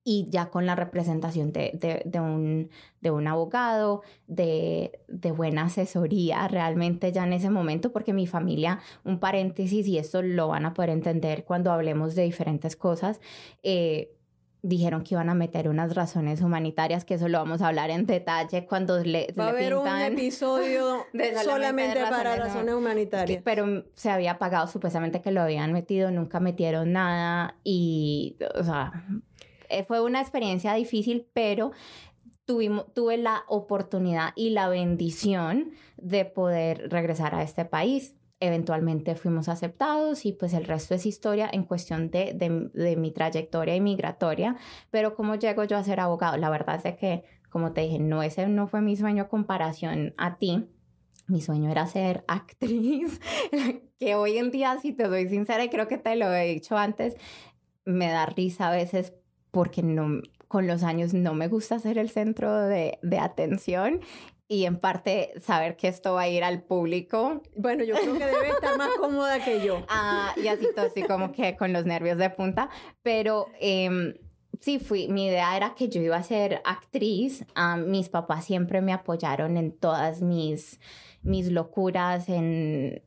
y 0.08 0.28
ya 0.30 0.50
con 0.50 0.66
la 0.66 0.76
representación 0.76 1.52
de, 1.52 1.72
de, 2.04 2.20
un, 2.20 2.70
de 3.00 3.10
un, 3.10 3.26
abogado, 3.26 4.02
de, 4.28 5.00
de, 5.08 5.32
buena 5.32 5.64
asesoría 5.64 6.46
realmente 6.46 7.10
ya 7.10 7.24
en 7.24 7.32
ese 7.32 7.50
momento, 7.50 7.90
porque 7.90 8.12
mi 8.12 8.28
familia, 8.28 8.78
un 9.02 9.18
paréntesis, 9.18 9.84
y 9.88 9.98
esto 9.98 10.22
lo 10.22 10.46
van 10.46 10.64
a 10.64 10.74
poder 10.74 10.90
entender 10.90 11.44
cuando 11.44 11.72
hablemos 11.72 12.14
de 12.14 12.22
diferentes 12.22 12.76
cosas, 12.76 13.20
eh, 13.64 14.12
dijeron 14.62 15.02
que 15.02 15.16
iban 15.16 15.28
a 15.28 15.34
meter 15.34 15.68
unas 15.68 15.96
razones 15.96 16.40
humanitarias, 16.40 17.04
que 17.04 17.14
eso 17.14 17.28
lo 17.28 17.38
vamos 17.38 17.60
a 17.60 17.66
hablar 17.66 17.90
en 17.90 18.06
detalle 18.06 18.64
cuando 18.64 19.02
le, 19.02 19.34
Va 19.36 19.46
a 19.46 19.48
haber 19.48 19.74
un 19.74 19.88
episodio 20.02 21.04
solamente, 21.44 22.00
para 22.08 22.36
razones 22.36 22.76
humanitarias. 22.76 23.42
Pero 23.44 23.84
se 23.96 24.10
había 24.10 24.38
pagado 24.38 24.68
supuestamente 24.68 25.20
que 25.20 25.32
lo 25.32 25.40
habían 25.40 25.72
metido, 25.72 26.12
nunca 26.12 26.38
metieron 26.38 26.92
nada 26.92 27.56
y, 27.64 28.36
o 28.54 28.62
sea, 28.62 29.04
eh, 29.70 29.84
fue 29.84 30.00
una 30.00 30.20
experiencia 30.20 30.74
difícil, 30.74 31.26
pero 31.32 31.72
tuvimos, 32.46 32.86
tuve 32.94 33.18
la 33.18 33.44
oportunidad 33.48 34.32
y 34.36 34.50
la 34.50 34.68
bendición 34.68 35.72
de 35.96 36.24
poder 36.24 36.88
regresar 36.90 37.34
a 37.34 37.42
este 37.42 37.64
país. 37.64 38.14
Eventualmente 38.38 39.14
fuimos 39.16 39.48
aceptados 39.48 40.24
y 40.26 40.32
pues 40.32 40.52
el 40.52 40.64
resto 40.64 40.94
es 40.94 41.06
historia 41.06 41.48
en 41.52 41.64
cuestión 41.64 42.10
de, 42.10 42.34
de, 42.34 42.96
mi 42.96 43.10
trayectoria 43.10 43.74
inmigratoria. 43.74 44.56
Pero 44.90 45.14
¿cómo 45.14 45.34
llego 45.34 45.64
yo 45.64 45.76
a 45.76 45.82
ser 45.82 46.00
abogado? 46.00 46.36
La 46.36 46.50
verdad 46.50 46.80
es 46.84 46.96
que, 46.96 47.24
como 47.50 47.72
te 47.72 47.82
dije, 47.82 47.98
no, 47.98 48.22
ese 48.22 48.46
no 48.46 48.68
fue 48.68 48.80
mi 48.80 48.96
sueño 48.96 49.24
a 49.24 49.28
comparación 49.28 50.14
a 50.18 50.36
ti. 50.36 50.66
Mi 51.28 51.40
sueño 51.40 51.70
era 51.70 51.86
ser 51.86 52.24
actriz, 52.28 53.20
que 53.98 54.14
hoy 54.14 54.38
en 54.38 54.50
día, 54.50 54.78
si 54.80 54.92
te 54.92 55.08
doy 55.08 55.28
sincera, 55.28 55.64
y 55.64 55.70
creo 55.70 55.88
que 55.88 55.98
te 55.98 56.14
lo 56.14 56.32
he 56.32 56.46
dicho 56.46 56.76
antes, 56.76 57.16
me 57.84 58.08
da 58.08 58.26
risa 58.26 58.68
a 58.68 58.70
veces 58.70 59.14
porque 59.56 59.82
no, 59.82 60.20
con 60.48 60.66
los 60.66 60.82
años 60.82 61.14
no 61.14 61.32
me 61.32 61.48
gusta 61.48 61.78
ser 61.78 61.96
el 61.96 62.10
centro 62.10 62.54
de, 62.66 62.98
de 63.00 63.18
atención 63.18 64.02
y 64.48 64.66
en 64.66 64.76
parte 64.76 65.32
saber 65.40 65.78
que 65.78 65.88
esto 65.88 66.12
va 66.12 66.22
a 66.22 66.28
ir 66.28 66.44
al 66.44 66.62
público. 66.62 67.40
Bueno, 67.56 67.82
yo 67.82 67.94
creo 67.94 68.18
que 68.18 68.26
debe 68.26 68.50
estar 68.50 68.76
más 68.76 68.90
cómoda 69.00 69.42
que 69.42 69.64
yo. 69.64 69.82
Ah, 69.88 70.34
y 70.36 70.48
así 70.48 70.66
todo, 70.76 70.84
así 70.84 71.04
como 71.04 71.32
que 71.32 71.56
con 71.56 71.72
los 71.72 71.86
nervios 71.86 72.18
de 72.18 72.28
punta, 72.28 72.68
pero 73.02 73.46
eh, 73.58 74.20
sí, 74.60 74.78
fui, 74.78 75.08
mi 75.08 75.28
idea 75.28 75.56
era 75.56 75.74
que 75.74 75.88
yo 75.88 76.02
iba 76.02 76.18
a 76.18 76.22
ser 76.22 76.60
actriz. 76.66 77.46
Ah, 77.54 77.78
mis 77.78 78.10
papás 78.10 78.44
siempre 78.44 78.82
me 78.82 78.92
apoyaron 78.92 79.56
en 79.56 79.72
todas 79.72 80.20
mis, 80.20 80.80
mis 81.22 81.50
locuras, 81.50 82.28
en 82.28 83.02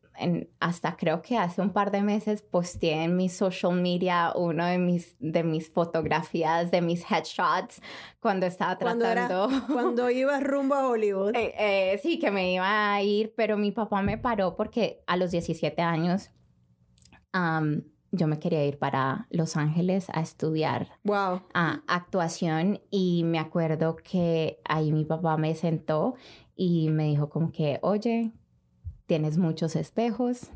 hasta 0.59 0.97
creo 0.97 1.21
que 1.21 1.37
hace 1.37 1.61
un 1.61 1.71
par 1.71 1.91
de 1.91 2.01
meses 2.01 2.41
posteé 2.41 3.03
en 3.03 3.15
mi 3.15 3.29
social 3.29 3.73
media 3.73 4.33
uno 4.35 4.65
de 4.65 4.77
mis, 4.77 5.15
de 5.19 5.43
mis 5.43 5.69
fotografías, 5.69 6.71
de 6.71 6.81
mis 6.81 7.03
headshots, 7.09 7.81
cuando 8.19 8.45
estaba 8.45 8.77
tratando... 8.77 9.47
Cuando, 9.49 9.73
cuando 9.73 10.09
ibas 10.09 10.43
rumbo 10.43 10.75
a 10.75 10.87
Hollywood. 10.87 11.35
Eh, 11.35 11.53
eh, 11.57 11.99
sí, 12.01 12.19
que 12.19 12.31
me 12.31 12.53
iba 12.53 12.93
a 12.93 13.01
ir, 13.01 13.33
pero 13.35 13.57
mi 13.57 13.71
papá 13.71 14.01
me 14.01 14.17
paró 14.17 14.55
porque 14.55 15.03
a 15.07 15.17
los 15.17 15.31
17 15.31 15.81
años 15.81 16.31
yo 18.11 18.27
me 18.27 18.39
quería 18.39 18.65
ir 18.65 18.79
para 18.79 19.27
Los 19.29 19.55
Ángeles 19.55 20.07
a 20.11 20.21
estudiar 20.21 20.89
wow. 21.03 21.41
actuación 21.53 22.81
y 22.89 23.23
me 23.23 23.39
acuerdo 23.39 23.95
que 23.97 24.59
ahí 24.65 24.91
mi 24.91 25.05
papá 25.05 25.37
me 25.37 25.53
sentó 25.55 26.15
y 26.55 26.89
me 26.89 27.05
dijo 27.05 27.29
como 27.29 27.51
que, 27.51 27.79
oye, 27.81 28.33
tienes 29.09 29.39
muchos 29.39 29.75
espejos, 29.75 30.51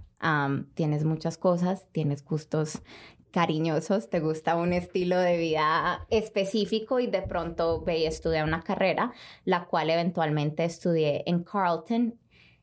tienes 0.75 1.05
muchas 1.05 1.39
cosas, 1.39 1.87
tienes 1.91 2.23
gustos 2.23 2.83
cariñosos, 3.31 4.11
te 4.11 4.19
gusta 4.19 4.55
un 4.55 4.73
estilo 4.73 5.17
de 5.17 5.39
vida 5.39 6.05
específico 6.11 6.99
y 6.99 7.07
de 7.07 7.23
pronto 7.23 7.81
ve 7.81 7.97
y 7.97 8.05
estudia 8.05 8.43
una 8.43 8.61
carrera, 8.61 9.11
la 9.43 9.65
cual 9.65 9.89
eventualmente 9.89 10.65
estudié 10.65 11.23
en 11.25 11.43
Carleton. 11.43 12.19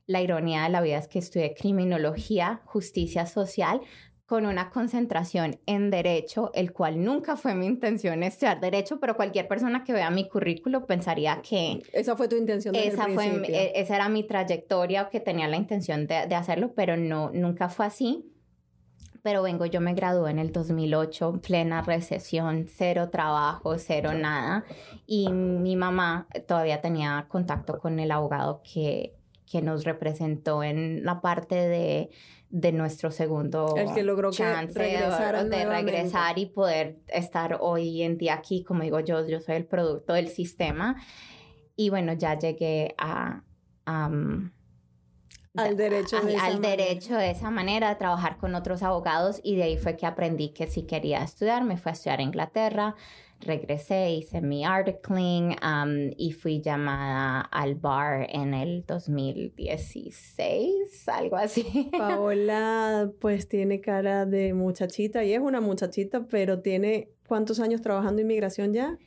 La 0.07 0.21
ironía 0.21 0.63
de 0.63 0.69
la 0.69 0.79
vida 0.79 0.97
es 0.97 1.09
que 1.09 1.19
estudié 1.19 1.53
criminología, 1.55 2.61
justicia 2.63 3.25
social, 3.25 3.81
con 4.31 4.45
una 4.45 4.69
concentración 4.69 5.59
en 5.65 5.89
derecho, 5.89 6.51
el 6.53 6.71
cual 6.71 7.03
nunca 7.03 7.35
fue 7.35 7.53
mi 7.53 7.65
intención 7.65 8.23
estudiar 8.23 8.61
derecho, 8.61 8.97
pero 8.97 9.17
cualquier 9.17 9.45
persona 9.45 9.83
que 9.83 9.91
vea 9.91 10.09
mi 10.09 10.29
currículo 10.29 10.85
pensaría 10.85 11.41
que... 11.41 11.83
Esa 11.91 12.15
fue 12.15 12.29
tu 12.29 12.37
intención. 12.37 12.73
Desde 12.73 12.87
esa, 12.87 13.09
fue, 13.09 13.25
e, 13.25 13.73
esa 13.75 13.97
era 13.97 14.07
mi 14.07 14.23
trayectoria 14.23 15.01
o 15.01 15.09
que 15.09 15.19
tenía 15.19 15.49
la 15.49 15.57
intención 15.57 16.07
de, 16.07 16.27
de 16.27 16.35
hacerlo, 16.35 16.71
pero 16.73 16.95
no, 16.95 17.29
nunca 17.33 17.67
fue 17.67 17.85
así 17.85 18.25
pero 19.21 19.43
vengo, 19.43 19.65
yo 19.67 19.81
me 19.81 19.93
gradué 19.93 20.31
en 20.31 20.39
el 20.39 20.51
2008, 20.51 21.41
plena 21.45 21.81
recesión, 21.83 22.65
cero 22.67 23.09
trabajo, 23.11 23.77
cero 23.77 24.13
nada, 24.13 24.63
y 25.05 25.29
mi 25.31 25.75
mamá 25.75 26.27
todavía 26.47 26.81
tenía 26.81 27.27
contacto 27.27 27.77
con 27.77 27.99
el 27.99 28.09
abogado 28.09 28.63
que, 28.63 29.13
que 29.51 29.61
nos 29.61 29.83
representó 29.83 30.63
en 30.63 31.03
la 31.03 31.21
parte 31.21 31.55
de 31.55 32.09
de 32.51 32.73
nuestro 32.73 33.11
segundo 33.11 33.73
el 33.77 33.93
que 33.93 34.03
logró 34.03 34.29
chance 34.31 34.77
de, 34.77 35.65
regresar 35.65 36.37
y 36.37 36.47
poder 36.47 36.99
estar 37.07 37.57
hoy 37.61 38.03
en 38.03 38.17
día 38.17 38.33
aquí, 38.35 38.63
como 38.63 38.83
digo 38.83 38.99
yo, 38.99 39.25
yo 39.25 39.39
soy 39.39 39.55
el 39.55 39.65
producto 39.65 40.13
del 40.13 40.27
sistema. 40.27 41.01
Y 41.77 41.89
bueno, 41.89 42.13
ya 42.13 42.37
llegué 42.37 42.93
a... 42.97 43.43
al 43.85 44.51
derecho 45.77 46.19
de 46.21 46.35
al 46.35 46.61
derecho 46.61 47.15
de 47.15 47.31
esa 47.31 47.49
manera, 47.49 47.89
de 47.89 47.95
trabajar 47.95 48.37
con 48.37 48.53
otros 48.53 48.83
abogados. 48.83 49.39
Y 49.43 49.55
de 49.55 49.63
ahí 49.63 49.77
fue 49.77 49.95
que 49.95 50.05
aprendí 50.05 50.49
que 50.49 50.67
si 50.67 50.83
quería 50.83 51.23
estudiar, 51.23 51.63
me 51.63 51.77
fui 51.77 51.91
a 51.91 51.93
estudiar 51.93 52.19
a 52.19 52.23
Inglaterra, 52.23 52.95
regresé, 53.41 54.11
hice 54.11 54.41
mi 54.41 54.63
articling 54.63 55.55
um, 55.63 56.11
y 56.17 56.31
fui 56.31 56.61
llamada 56.61 57.41
al 57.41 57.75
bar 57.75 58.27
en 58.29 58.53
el 58.53 58.85
2016, 58.85 61.09
algo 61.09 61.35
así. 61.35 61.89
Paola 61.97 63.11
pues 63.19 63.47
tiene 63.47 63.81
cara 63.81 64.25
de 64.25 64.53
muchachita 64.53 65.23
y 65.23 65.33
es 65.33 65.39
una 65.39 65.61
muchachita, 65.61 66.25
pero 66.29 66.61
tiene 66.61 67.09
¿cuántos 67.27 67.59
años 67.59 67.81
trabajando 67.81 68.21
inmigración 68.21 68.73
ya? 68.73 68.97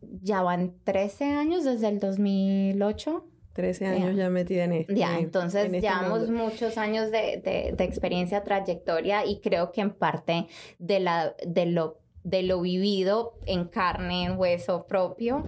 Ya 0.00 0.42
van 0.42 0.74
13 0.84 1.24
años 1.24 1.64
desde 1.64 1.88
el 1.88 1.98
2008. 1.98 3.24
13 3.52 3.86
años 3.86 4.14
ya 4.14 4.30
metida 4.30 4.64
en 4.64 4.72
esto. 4.74 4.94
Ya, 4.94 5.18
entonces 5.18 5.64
este 5.64 5.80
llevamos 5.80 6.30
muchos 6.30 6.78
años 6.78 7.10
de, 7.10 7.42
de, 7.44 7.74
de, 7.76 7.84
experiencia, 7.84 8.44
trayectoria 8.44 9.26
y 9.26 9.40
creo 9.40 9.72
que 9.72 9.80
en 9.80 9.90
parte 9.90 10.46
de, 10.78 11.00
la, 11.00 11.34
de 11.44 11.66
lo 11.66 11.98
de 12.24 12.42
lo 12.42 12.60
vivido 12.60 13.34
en 13.46 13.66
carne, 13.66 14.24
en 14.24 14.38
hueso 14.38 14.86
propio, 14.86 15.44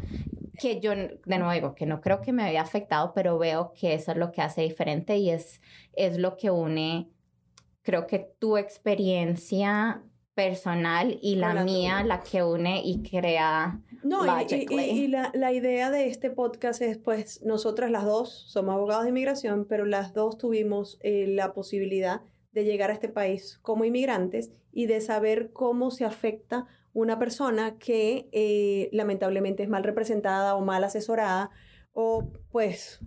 que 0.58 0.80
yo, 0.80 0.92
de 0.92 1.38
nuevo 1.38 1.52
digo, 1.52 1.74
que 1.74 1.86
no 1.86 2.00
creo 2.00 2.20
que 2.20 2.32
me 2.32 2.44
había 2.44 2.62
afectado, 2.62 3.12
pero 3.14 3.38
veo 3.38 3.72
que 3.72 3.94
eso 3.94 4.12
es 4.12 4.18
lo 4.18 4.30
que 4.30 4.42
hace 4.42 4.62
diferente 4.62 5.16
y 5.16 5.30
es, 5.30 5.60
es 5.94 6.18
lo 6.18 6.36
que 6.36 6.50
une, 6.50 7.08
creo 7.82 8.06
que 8.06 8.30
tu 8.38 8.56
experiencia 8.56 10.02
personal 10.34 11.18
y 11.20 11.36
la, 11.36 11.64
mía 11.64 12.02
la 12.04 12.20
que 12.20 12.42
une 12.42 12.80
y 12.82 13.02
crea 13.02 13.80
no, 14.02 14.24
y, 14.48 15.08
la, 15.08 15.30
la, 15.34 15.52
idea 15.52 15.90
de 15.90 16.06
este 16.06 16.30
podcast 16.30 16.80
es, 16.80 16.96
pues, 16.96 17.42
nosotras 17.42 17.90
las 17.90 18.04
dos 18.04 18.44
somos 18.48 18.74
abogadas 18.74 19.02
de 19.02 19.10
inmigración, 19.10 19.66
pero 19.68 19.84
las 19.84 20.14
dos 20.14 20.38
tuvimos 20.38 20.98
eh, 21.02 21.26
la 21.28 21.52
posibilidad 21.52 22.22
de 22.52 22.64
llegar 22.64 22.90
a 22.90 22.94
este 22.94 23.08
país 23.08 23.58
como 23.62 23.84
inmigrantes 23.84 24.52
y 24.72 24.86
de 24.86 25.00
saber 25.00 25.50
cómo 25.52 25.90
se 25.90 26.04
afecta 26.04 26.66
una 26.92 27.18
persona 27.18 27.78
que 27.78 28.28
eh, 28.32 28.88
lamentablemente 28.92 29.62
es 29.62 29.68
mal 29.68 29.84
representada 29.84 30.56
o 30.56 30.60
mal 30.60 30.82
asesorada 30.82 31.50
o 31.92 32.32
pues 32.50 33.00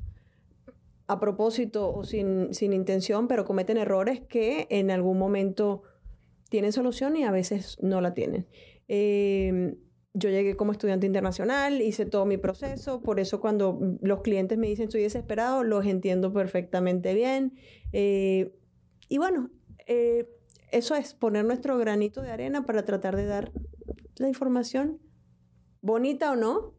a 1.08 1.20
propósito 1.20 1.94
o 1.94 2.04
sin, 2.04 2.54
sin 2.54 2.74
intención, 2.74 3.28
pero 3.28 3.46
cometen 3.46 3.78
errores 3.78 4.22
que 4.22 4.68
en 4.70 4.90
algún 4.90 5.18
momento 5.18 5.84
tienen 6.50 6.72
solución 6.72 7.18
y 7.18 7.24
a 7.24 7.32
veces 7.32 7.78
no 7.82 8.00
la 8.00 8.14
tienen. 8.14 8.48
Em, 8.88 9.76
yo 10.14 10.30
llegué 10.30 10.56
como 10.56 10.72
estudiante 10.72 11.08
internacional, 11.08 11.82
hice 11.82 12.06
todo 12.06 12.26
mi 12.26 12.38
proceso, 12.38 13.02
por 13.02 13.20
eso 13.20 13.42
cuando 13.42 13.80
los 14.02 14.22
clientes 14.22 14.58
me 14.58 14.68
dicen 14.68 14.86
estoy 14.86 15.02
desesperado, 15.02 15.64
los 15.64 15.86
entiendo 15.86 16.32
perfectamente 16.32 17.14
bien. 17.14 17.56
Eh, 17.92 18.54
y 19.10 19.18
bueno, 19.18 19.50
eh, 19.88 20.28
eso 20.72 20.96
es 20.96 21.14
poner 21.14 21.46
nuestro 21.46 21.78
granito 21.78 22.22
de 22.22 22.32
arena 22.32 22.66
para 22.66 22.84
tratar 22.84 23.16
de 23.16 23.26
dar 23.26 23.52
la 24.18 24.28
información, 24.28 25.00
bonita 25.82 26.32
o 26.32 26.36
no, 26.36 26.74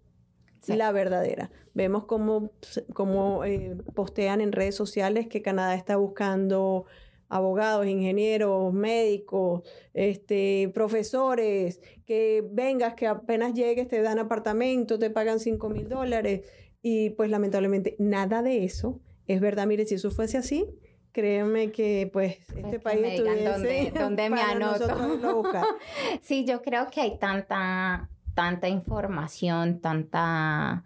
la 0.67 0.93
verdadera. 0.93 1.51
Vemos 1.75 2.05
cómo, 2.07 2.53
cómo 2.95 3.45
eh, 3.45 3.77
postean 3.95 4.41
en 4.41 4.53
redes 4.53 4.75
sociales 4.75 5.29
que 5.29 5.43
Canadá 5.43 5.75
está 5.75 5.97
buscando 5.97 6.87
abogados, 7.29 7.87
ingenieros, 7.87 8.73
médicos, 8.73 9.63
este, 9.93 10.71
profesores, 10.73 11.81
que 12.07 12.45
vengas, 12.51 12.95
que 12.95 13.07
apenas 13.07 13.55
llegues, 13.55 13.89
te 13.89 14.01
dan 14.03 14.19
apartamento, 14.19 14.99
te 14.99 15.11
pagan 15.11 15.41
5 15.41 15.69
mil 15.69 15.89
dólares. 15.89 16.49
Y 16.83 17.11
pues 17.11 17.31
lamentablemente 17.31 17.97
nada 17.99 18.43
de 18.43 18.65
eso 18.65 19.01
es 19.27 19.41
verdad. 19.41 19.67
Mire, 19.67 19.87
si 19.87 19.95
eso 19.95 20.11
fuese 20.11 20.39
así, 20.39 20.67
créeme 21.15 21.71
que 21.71 22.11
pues 22.13 22.39
este 22.55 22.81
país 22.81 23.01
me 23.01 23.21
dónde, 23.21 23.93
dónde 23.97 24.31
me 24.31 24.43
anoto. 24.43 24.89
sí, 26.21 26.45
yo 26.45 26.61
creo 26.61 26.91
que 26.91 27.01
hay 27.01 27.19
tanta, 27.19 28.11
tanta 28.35 28.69
información, 28.69 29.81
tanta... 29.81 30.85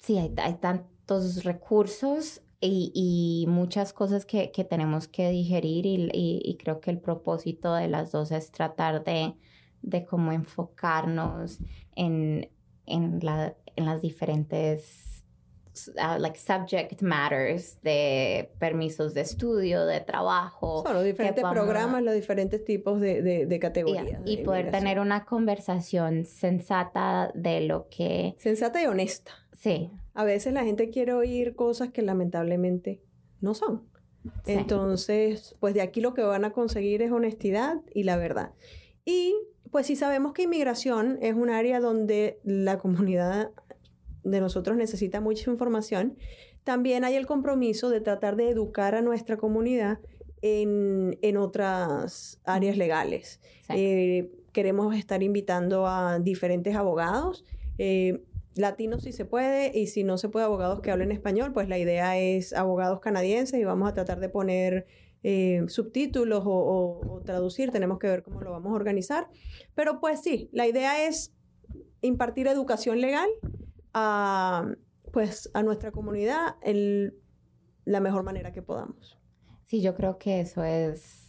Sí, 0.00 0.18
hay, 0.18 0.34
hay 0.38 0.54
tantos 0.54 1.44
recursos 1.44 2.42
y, 2.60 3.44
muchas 3.48 3.92
cosas 3.92 4.26
que, 4.26 4.50
que, 4.50 4.64
tenemos 4.64 5.06
que 5.06 5.30
digerir 5.30 5.86
y, 5.86 6.10
y, 6.12 6.56
creo 6.56 6.80
que 6.80 6.90
el 6.90 6.98
propósito 6.98 7.74
de 7.74 7.86
las 7.86 8.10
dos 8.10 8.32
es 8.32 8.50
tratar 8.50 9.04
de, 9.04 9.34
de 9.82 10.04
cómo 10.04 10.32
enfocarnos 10.32 11.60
en, 11.94 12.50
en, 12.86 13.20
la, 13.22 13.54
en 13.76 13.84
las 13.84 14.02
diferentes 14.02 15.17
uh, 15.86 16.18
like 16.18 16.36
subject 16.38 17.00
matters 17.02 17.80
de 17.82 18.50
permisos 18.58 19.14
de 19.14 19.20
estudio, 19.20 19.86
de 19.86 20.00
trabajo. 20.00 20.82
Son 20.82 20.94
los 20.94 21.04
diferentes 21.04 21.44
programas, 21.44 22.02
los 22.02 22.14
diferentes 22.14 22.64
tipos 22.64 23.00
de, 23.00 23.22
de, 23.22 23.46
de 23.46 23.58
categorías. 23.58 24.20
y 24.24 24.38
poder 24.38 24.70
tener 24.72 24.98
una 24.98 25.24
conversación 25.24 26.24
sensata 26.24 27.30
de 27.34 27.60
lo 27.60 27.88
que... 27.88 28.34
Sensata 28.38 28.82
y 28.82 28.86
honesta. 28.86 29.32
Sí. 29.52 29.90
A 30.14 30.24
veces 30.24 30.52
la 30.52 30.64
gente 30.64 30.90
quiere 30.90 31.12
oír 31.12 31.54
cosas 31.54 31.90
que 31.90 32.02
lamentablemente 32.02 33.00
no 33.40 33.54
son. 33.54 33.86
Entonces, 34.46 35.56
pues 35.60 35.74
de 35.74 35.82
aquí 35.82 36.00
lo 36.00 36.14
que 36.14 36.22
van 36.22 36.44
a 36.44 36.52
conseguir 36.52 37.02
es 37.02 37.12
honestidad 37.12 37.80
y 37.94 38.02
la 38.02 38.16
verdad. 38.16 38.52
Y 39.04 39.34
pues 39.70 39.86
si 39.86 39.96
sabemos 39.96 40.32
que 40.32 40.42
inmigración 40.42 41.18
es 41.22 41.34
un 41.34 41.50
área 41.50 41.80
donde 41.80 42.40
la 42.42 42.78
comunidad 42.78 43.50
de 44.30 44.40
nosotros 44.40 44.76
necesita 44.76 45.20
mucha 45.20 45.50
información, 45.50 46.16
también 46.64 47.04
hay 47.04 47.14
el 47.14 47.26
compromiso 47.26 47.90
de 47.90 48.00
tratar 48.00 48.36
de 48.36 48.50
educar 48.50 48.94
a 48.94 49.02
nuestra 49.02 49.36
comunidad 49.36 49.98
en, 50.42 51.18
en 51.22 51.36
otras 51.36 52.40
áreas 52.44 52.76
legales. 52.76 53.40
Eh, 53.68 54.30
queremos 54.52 54.94
estar 54.94 55.22
invitando 55.22 55.86
a 55.86 56.18
diferentes 56.18 56.74
abogados. 56.74 57.44
Eh, 57.78 58.22
latinos 58.54 59.04
si 59.04 59.12
se 59.12 59.24
puede 59.24 59.76
y 59.78 59.86
si 59.86 60.04
no 60.04 60.18
se 60.18 60.28
puede 60.28 60.44
abogados 60.44 60.80
que 60.80 60.90
hablen 60.90 61.12
español, 61.12 61.52
pues 61.52 61.68
la 61.68 61.78
idea 61.78 62.18
es 62.18 62.52
abogados 62.52 63.00
canadienses 63.00 63.60
y 63.60 63.64
vamos 63.64 63.88
a 63.88 63.94
tratar 63.94 64.20
de 64.20 64.28
poner 64.28 64.86
eh, 65.22 65.64
subtítulos 65.68 66.42
o, 66.44 67.22
traducir, 67.24 67.70
tenemos 67.70 67.98
que 67.98 68.08
ver 68.08 68.22
cómo 68.22 68.40
lo 68.40 68.50
vamos 68.50 68.72
a 68.72 68.76
organizar. 68.76 69.28
Pero 69.74 70.00
pues 70.00 70.22
sí, 70.22 70.48
la 70.52 70.66
idea 70.66 71.06
es 71.06 71.32
impartir 72.00 72.46
educación 72.46 73.00
legal 73.00 73.28
a, 73.94 74.66
pues, 75.12 75.50
a 75.54 75.62
nuestra 75.62 75.90
comunidad 75.90 76.56
en 76.62 77.14
la 77.84 78.00
mejor 78.00 78.22
manera 78.22 78.52
que 78.52 78.62
podamos. 78.62 79.18
Sí, 79.64 79.82
yo 79.82 79.94
creo 79.94 80.18
que 80.18 80.40
eso 80.40 80.62
es 80.62 81.28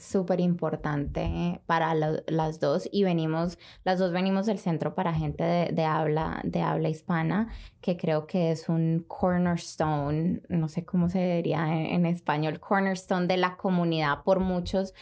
súper 0.00 0.40
importante 0.40 1.60
para 1.66 1.94
las 1.94 2.58
dos 2.58 2.88
y 2.90 3.04
venimos, 3.04 3.58
las 3.84 3.98
dos 3.98 4.12
venimos 4.12 4.46
del 4.46 4.58
Centro 4.58 4.94
para 4.94 5.12
Gente 5.12 5.44
de, 5.44 5.84
habla, 5.84 6.40
de 6.44 6.62
habla 6.62 6.88
hispana, 6.88 7.48
que 7.80 7.96
creo 7.96 8.26
que 8.26 8.50
es 8.50 8.68
un 8.68 9.04
cornerstone, 9.06 10.40
no 10.48 10.68
sé 10.68 10.84
cómo 10.84 11.08
se 11.08 11.36
diría 11.36 11.68
en, 11.68 12.06
español, 12.06 12.60
cornerstone 12.60 13.26
de 13.26 13.36
la 13.36 13.56
comunidad 13.56 14.22
por 14.24 14.40
muchos 14.40 14.94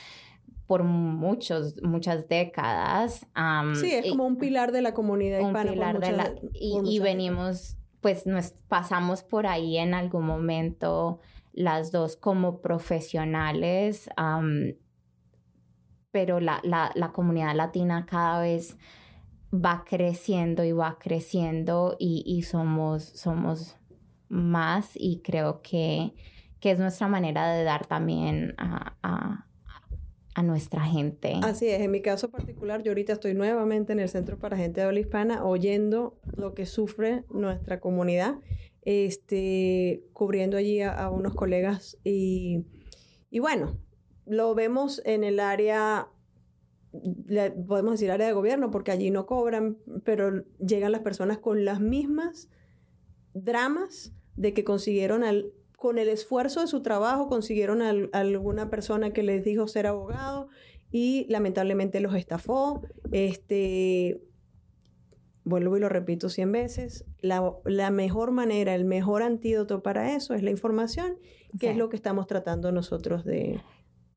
por 0.69 0.85
muchos, 0.85 1.83
muchas 1.83 2.29
décadas. 2.29 3.27
sí, 3.75 3.91
es 3.93 4.11
como 4.11 4.27
un 4.27 4.37
pilar 4.37 4.71
de 4.71 4.83
la 4.83 4.95
comunidad 4.95 5.41
hispana. 5.41 5.73
pilar 5.73 5.99
de 5.99 6.13
la, 6.13 6.35
y, 6.53 7.01
venimos, 7.01 7.77
pues 8.01 8.25
nos 8.27 8.53
pasamos 8.69 9.25
por 9.25 9.49
ahí 9.49 9.79
en 9.79 9.95
algún 9.95 10.25
momento 10.25 11.19
las 11.53 11.91
dos 11.91 12.17
como 12.17 12.61
profesionales 12.61 14.09
pero 16.11 16.41
la, 16.41 16.61
la, 16.63 16.91
la 16.95 17.13
comunidad 17.13 17.55
latina 17.55 18.07
cada 18.07 18.41
vez 18.41 18.77
va 19.53 19.85
creciendo 19.89 20.65
y 20.65 20.73
va 20.73 20.99
creciendo 20.99 21.97
y, 21.99 22.23
y 22.27 22.43
somos, 22.43 23.05
somos 23.05 23.77
más 24.29 24.93
y 24.95 25.21
creo 25.23 25.63
que, 25.63 26.15
que, 26.61 26.71
es 26.71 26.79
nuestra 26.79 27.09
manera 27.09 27.53
de 27.53 27.65
dar 27.65 27.87
también 27.87 28.55
a, 28.59 28.97
a, 29.03 29.47
a, 30.39 30.43
nuestra 30.43 30.83
gente. 30.83 31.35
Así 31.43 31.69
es, 31.69 31.81
en 31.81 31.91
mi 31.91 32.01
caso 32.01 32.31
particular, 32.31 32.83
yo 32.83 32.91
ahorita 32.93 33.13
estoy 33.13 33.35
nuevamente 33.35 33.93
en 33.93 34.01
el 34.01 34.09
Centro 34.09 34.39
para 34.39 34.57
Gente 34.57 34.81
de 34.81 34.87
Habla 34.87 35.01
Hispana 35.01 35.45
oyendo 35.45 36.19
lo 36.37 36.55
que 36.55 36.67
sufre 36.67 37.25
nuestra 37.31 37.81
comunidad, 37.81 38.37
este, 38.83 40.05
cubriendo 40.13 40.57
allí 40.57 40.81
a, 40.83 41.11
unos 41.11 41.35
colegas 41.35 41.99
y, 42.05 42.65
y 43.31 43.41
bueno, 43.41 43.79
lo 44.27 44.55
vemos 44.55 45.03
en 45.05 45.25
el 45.25 45.41
área, 45.41 46.09
podemos 47.67 47.93
decir 47.93 48.11
área 48.11 48.27
de 48.27 48.33
gobierno, 48.33 48.71
porque 48.71 48.93
allí 48.93 49.11
no 49.11 49.27
cobran, 49.27 49.79
pero 50.05 50.45
llegan 50.59 50.93
las 50.93 51.03
personas 51.03 51.39
con 51.39 51.65
las 51.65 51.81
mismas 51.81 52.49
dramas 53.35 54.13
de 54.37 54.55
que 54.55 54.65
consiguieron 54.65 55.25
al, 55.25 55.53
con 55.79 55.99
el 55.99 56.09
esfuerzo 56.09 56.61
de 56.61 56.67
su 56.67 56.83
trabajo, 56.83 57.29
consiguieron 57.29 57.83
a, 57.83 57.93
alguna 58.13 58.69
persona 58.69 59.13
que 59.13 59.23
les 59.23 59.45
dijo 59.45 59.69
ser 59.69 59.87
abogado 59.87 60.49
y 60.91 61.25
lamentablemente 61.29 62.01
los 62.01 62.17
estafó. 62.17 62.83
Este, 63.13 64.21
vuelvo 65.45 65.77
y 65.77 65.81
lo 65.81 65.89
repito 65.89 66.31
cien 66.31 66.51
veces, 66.51 67.05
la, 67.21 67.55
la, 67.65 67.93
mejor 67.93 68.33
manera, 68.33 68.75
el 68.75 68.85
mejor 68.85 69.23
antídoto 69.23 69.81
para 69.81 70.17
eso 70.17 70.35
es 70.35 70.43
la 70.43 70.51
información, 70.51 71.17
que 71.61 71.71
es 71.71 71.77
lo 71.77 71.89
que 71.89 71.97
estamos 71.97 72.27
tratando 72.27 72.73
nosotros 72.73 73.25
de, 73.25 73.61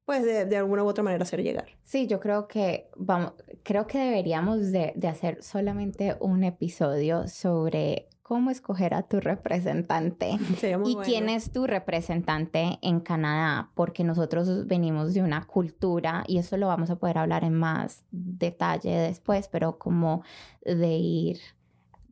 pues 0.05 0.25
de, 0.25 0.57
alguna 0.57 0.83
u 0.83 0.87
otra 0.87 1.03
manera 1.03 1.21
hacer 1.21 1.43
llegar. 1.43 1.77
Sí, 1.83 2.07
yo 2.07 2.19
creo 2.19 2.47
que 2.47 2.89
vamos, 2.97 3.33
creo 3.61 3.85
que 3.85 3.99
deberíamos 3.99 4.71
de, 4.71 4.93
hacer 5.07 5.43
solamente 5.43 6.17
un 6.19 6.43
episodio 6.43 7.27
sobre 7.27 8.09
cómo 8.31 8.49
escoger 8.49 8.93
a 8.93 9.03
tu 9.03 9.19
representante 9.19 10.29
y 10.85 10.95
quién 11.03 11.27
es 11.27 11.51
tu 11.51 11.67
representante 11.67 12.79
en 12.81 13.01
Canadá, 13.01 13.71
porque 13.75 14.05
nosotros 14.05 14.67
venimos 14.67 15.13
de 15.13 15.21
una 15.21 15.45
cultura 15.45 16.23
y 16.27 16.37
eso 16.37 16.55
lo 16.55 16.67
vamos 16.67 16.89
a 16.89 16.95
poder 16.95 17.17
hablar 17.17 17.43
en 17.43 17.55
más 17.55 18.05
detalle 18.09 18.91
después, 18.91 19.49
pero 19.49 19.77
como 19.77 20.23
de 20.63 20.95
ir 20.95 21.39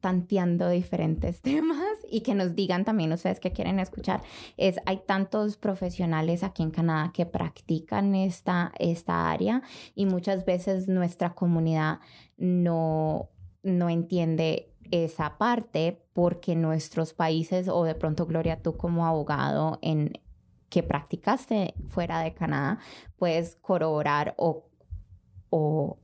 tanteando 0.01 0.67
diferentes 0.67 1.39
temas 1.41 1.87
y 2.11 2.19
que 2.19 2.35
nos 2.35 2.53
digan 2.53 2.83
también 2.83 3.13
ustedes 3.13 3.39
que 3.39 3.53
quieren 3.53 3.79
escuchar. 3.79 4.21
Es, 4.57 4.75
hay 4.85 4.97
tantos 5.05 5.55
profesionales 5.55 6.43
aquí 6.43 6.63
en 6.63 6.71
Canadá 6.71 7.13
que 7.13 7.27
practican 7.27 8.13
esta, 8.13 8.73
esta 8.77 9.31
área 9.31 9.61
y 9.95 10.05
muchas 10.05 10.43
veces 10.43 10.89
nuestra 10.89 11.29
comunidad 11.29 12.01
no, 12.35 13.29
no 13.63 13.89
entiende 13.89 14.73
esa 14.91 15.37
parte 15.37 16.01
porque 16.13 16.55
nuestros 16.55 17.13
países 17.13 17.67
o 17.67 17.83
de 17.83 17.95
pronto 17.95 18.25
Gloria 18.25 18.61
tú 18.61 18.77
como 18.77 19.05
abogado 19.05 19.79
en 19.81 20.13
que 20.69 20.83
practicaste 20.83 21.73
fuera 21.87 22.19
de 22.21 22.33
Canadá, 22.33 22.79
puedes 23.17 23.57
corroborar 23.61 24.35
o, 24.37 24.65
o 25.49 25.97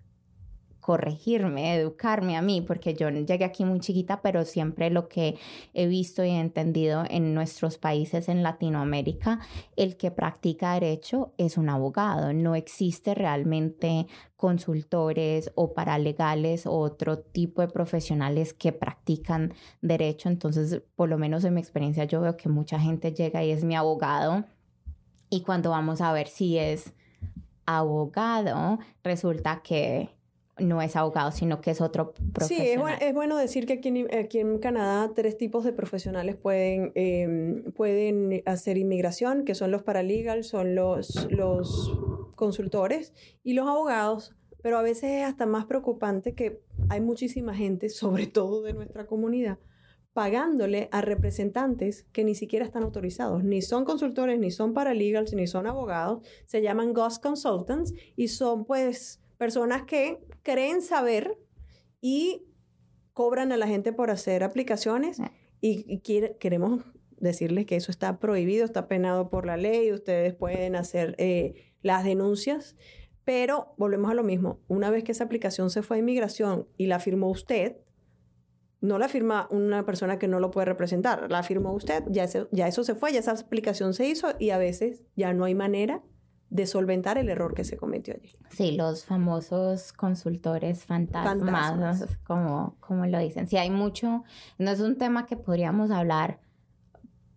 corregirme, 0.86 1.76
educarme 1.76 2.38
a 2.38 2.44
mí, 2.44 2.62
porque 2.62 2.94
yo 2.94 3.10
llegué 3.10 3.44
aquí 3.44 3.66
muy 3.66 3.80
chiquita, 3.80 4.22
pero 4.22 4.46
siempre 4.46 4.92
lo 4.92 5.08
que 5.08 5.36
he 5.74 5.88
visto 5.88 6.24
y 6.24 6.30
entendido 6.30 7.06
en 7.10 7.34
nuestros 7.34 7.80
países 7.80 8.30
en 8.30 8.44
Latinoamérica, 8.44 9.40
el 9.78 9.98
que 9.98 10.12
practica 10.12 10.76
derecho 10.76 11.34
es 11.40 11.58
un 11.58 11.70
abogado, 11.70 12.34
no 12.34 12.54
existe 12.54 13.16
realmente 13.16 14.06
consultores 14.38 15.52
o 15.56 15.74
paralegales 15.74 16.68
o 16.68 16.74
otro 16.74 17.18
tipo 17.18 17.64
de 17.64 17.68
profesionales 17.68 18.54
que 18.54 18.72
practican 18.72 19.56
derecho, 19.82 20.30
entonces 20.30 20.84
por 20.96 21.10
lo 21.10 21.18
menos 21.18 21.44
en 21.46 21.56
mi 21.56 21.62
experiencia 21.62 22.04
yo 22.04 22.22
veo 22.22 22.38
que 22.38 22.48
mucha 22.48 22.80
gente 22.80 23.12
llega 23.12 23.44
y 23.44 23.50
es 23.50 23.64
mi 23.64 23.76
abogado. 23.76 24.46
Y 25.32 25.42
cuando 25.42 25.72
vamos 25.72 26.00
a 26.02 26.14
ver 26.14 26.28
si 26.28 26.60
es 26.60 26.94
abogado, 27.66 28.78
resulta 29.04 29.64
que 29.64 30.16
no 30.58 30.82
es 30.82 30.96
abogado, 30.96 31.32
sino 31.32 31.60
que 31.60 31.72
es 31.72 31.82
otro 31.82 32.14
profesional. 32.34 32.66
Sí, 32.66 32.72
es, 32.72 32.80
bueno, 32.80 32.98
es 33.02 33.14
bueno 33.14 33.38
decir 33.38 33.66
que 33.66 33.74
aquí 33.74 33.90
en, 33.90 34.16
aquí 34.16 34.40
en, 34.40 34.60
Canadá 34.60 35.12
tres 35.14 35.38
tipos 35.38 35.64
de 35.66 35.74
profesionales 35.74 36.36
pueden, 36.36 36.92
eh, 36.96 37.64
pueden 37.76 38.42
hacer 38.46 38.78
inmigración, 38.78 39.44
que 39.44 39.56
son 39.56 39.72
los 39.72 39.84
paralegals, 39.84 40.48
son 40.48 40.76
los, 40.76 41.28
los 41.30 42.00
consultores 42.36 43.14
y 43.44 43.54
los 43.54 43.68
abogados, 43.68 44.36
pero 44.62 44.78
a 44.78 44.82
veces 44.82 45.12
es 45.12 45.24
hasta 45.26 45.46
más 45.46 45.66
preocupante 45.66 46.34
que 46.36 46.62
hay 46.90 47.02
muchísima 47.02 47.54
gente, 47.54 47.90
sobre 47.90 48.28
todo 48.28 48.62
de 48.62 48.74
nuestra 48.74 49.06
comunidad, 49.08 49.60
pagándole 50.14 50.88
a 50.94 51.02
representantes 51.02 52.06
que 52.14 52.24
ni 52.24 52.36
siquiera 52.36 52.64
están 52.64 52.84
autorizados, 52.84 53.44
ni 53.44 53.62
son 53.62 53.84
consultores, 53.84 54.40
ni 54.40 54.52
son 54.52 54.74
paralegals, 54.74 55.34
ni 55.34 55.48
son 55.48 55.68
abogados, 55.68 56.26
se 56.46 56.62
llaman 56.62 56.94
Ghost 56.94 57.22
Consultants 57.22 57.94
y 58.16 58.30
son 58.30 58.64
pues 58.64 59.22
personas 59.38 59.84
que 59.84 60.20
creen 60.46 60.82
saber 60.82 61.38
y 62.00 62.46
cobran 63.14 63.52
a 63.52 63.58
la 63.58 63.68
gente 63.68 63.92
por 63.92 64.12
hacer 64.12 64.44
aplicaciones 64.44 65.18
y, 65.60 66.00
queremos 66.40 66.84
decirles 67.18 67.66
que 67.66 67.76
eso 67.76 67.92
está 67.92 68.20
prohibido, 68.20 68.64
está 68.64 68.88
penado 68.88 69.30
por 69.30 69.46
la 69.46 69.58
ley, 69.58 69.92
ustedes 69.92 70.36
pueden 70.36 70.76
hacer 70.76 71.16
eh, 71.18 71.74
las 71.82 72.04
denuncias, 72.04 72.76
pero 73.24 73.74
volvemos 73.78 74.12
a 74.12 74.14
lo 74.14 74.24
mismo, 74.24 74.60
una 74.68 74.92
vez 74.92 75.04
que 75.04 75.14
esa 75.14 75.24
aplicación 75.24 75.72
se 75.72 75.82
fue 75.82 75.98
a 75.98 76.00
inmigración 76.02 76.68
y 76.78 76.86
la 76.86 77.00
firmó 77.00 77.30
usted, 77.30 77.78
no 78.82 79.00
la 79.00 79.08
firma 79.08 79.48
una 79.50 79.84
persona 79.84 80.20
que 80.20 80.28
no 80.28 80.40
lo 80.40 80.52
puede 80.52 80.66
representar, 80.66 81.32
la 81.32 81.42
firmó 81.42 81.74
usted, 81.74 82.04
ya, 82.10 82.28
ya 82.52 82.68
eso 82.68 82.84
se 82.84 82.94
fue, 82.94 83.12
ya 83.14 83.20
esa 83.20 83.32
aplicación 83.32 83.96
se 83.96 84.08
hizo 84.08 84.28
y 84.38 84.52
a 84.52 84.60
veces 84.60 85.04
ya 85.16 85.34
no 85.34 85.46
hay 85.46 85.56
manera 85.56 86.04
de 86.56 86.66
solventar 86.68 87.18
el 87.18 87.30
error 87.30 87.54
que 87.54 87.64
se 87.64 87.78
cometió 87.78 88.14
allí. 88.14 88.32
Sí, 88.50 88.72
los 88.72 89.06
famosos 89.06 89.92
consultores 89.92 90.86
fantasmas, 90.86 92.18
Como, 92.24 92.78
como 92.80 93.06
lo 93.06 93.20
dicen. 93.20 93.48
Sí, 93.48 93.58
hay 93.58 93.70
mucho, 93.70 94.24
no 94.58 94.72
es 94.72 94.80
un 94.80 94.98
tema 94.98 95.26
que 95.26 95.36
podríamos 95.36 95.92
hablar 95.92 96.40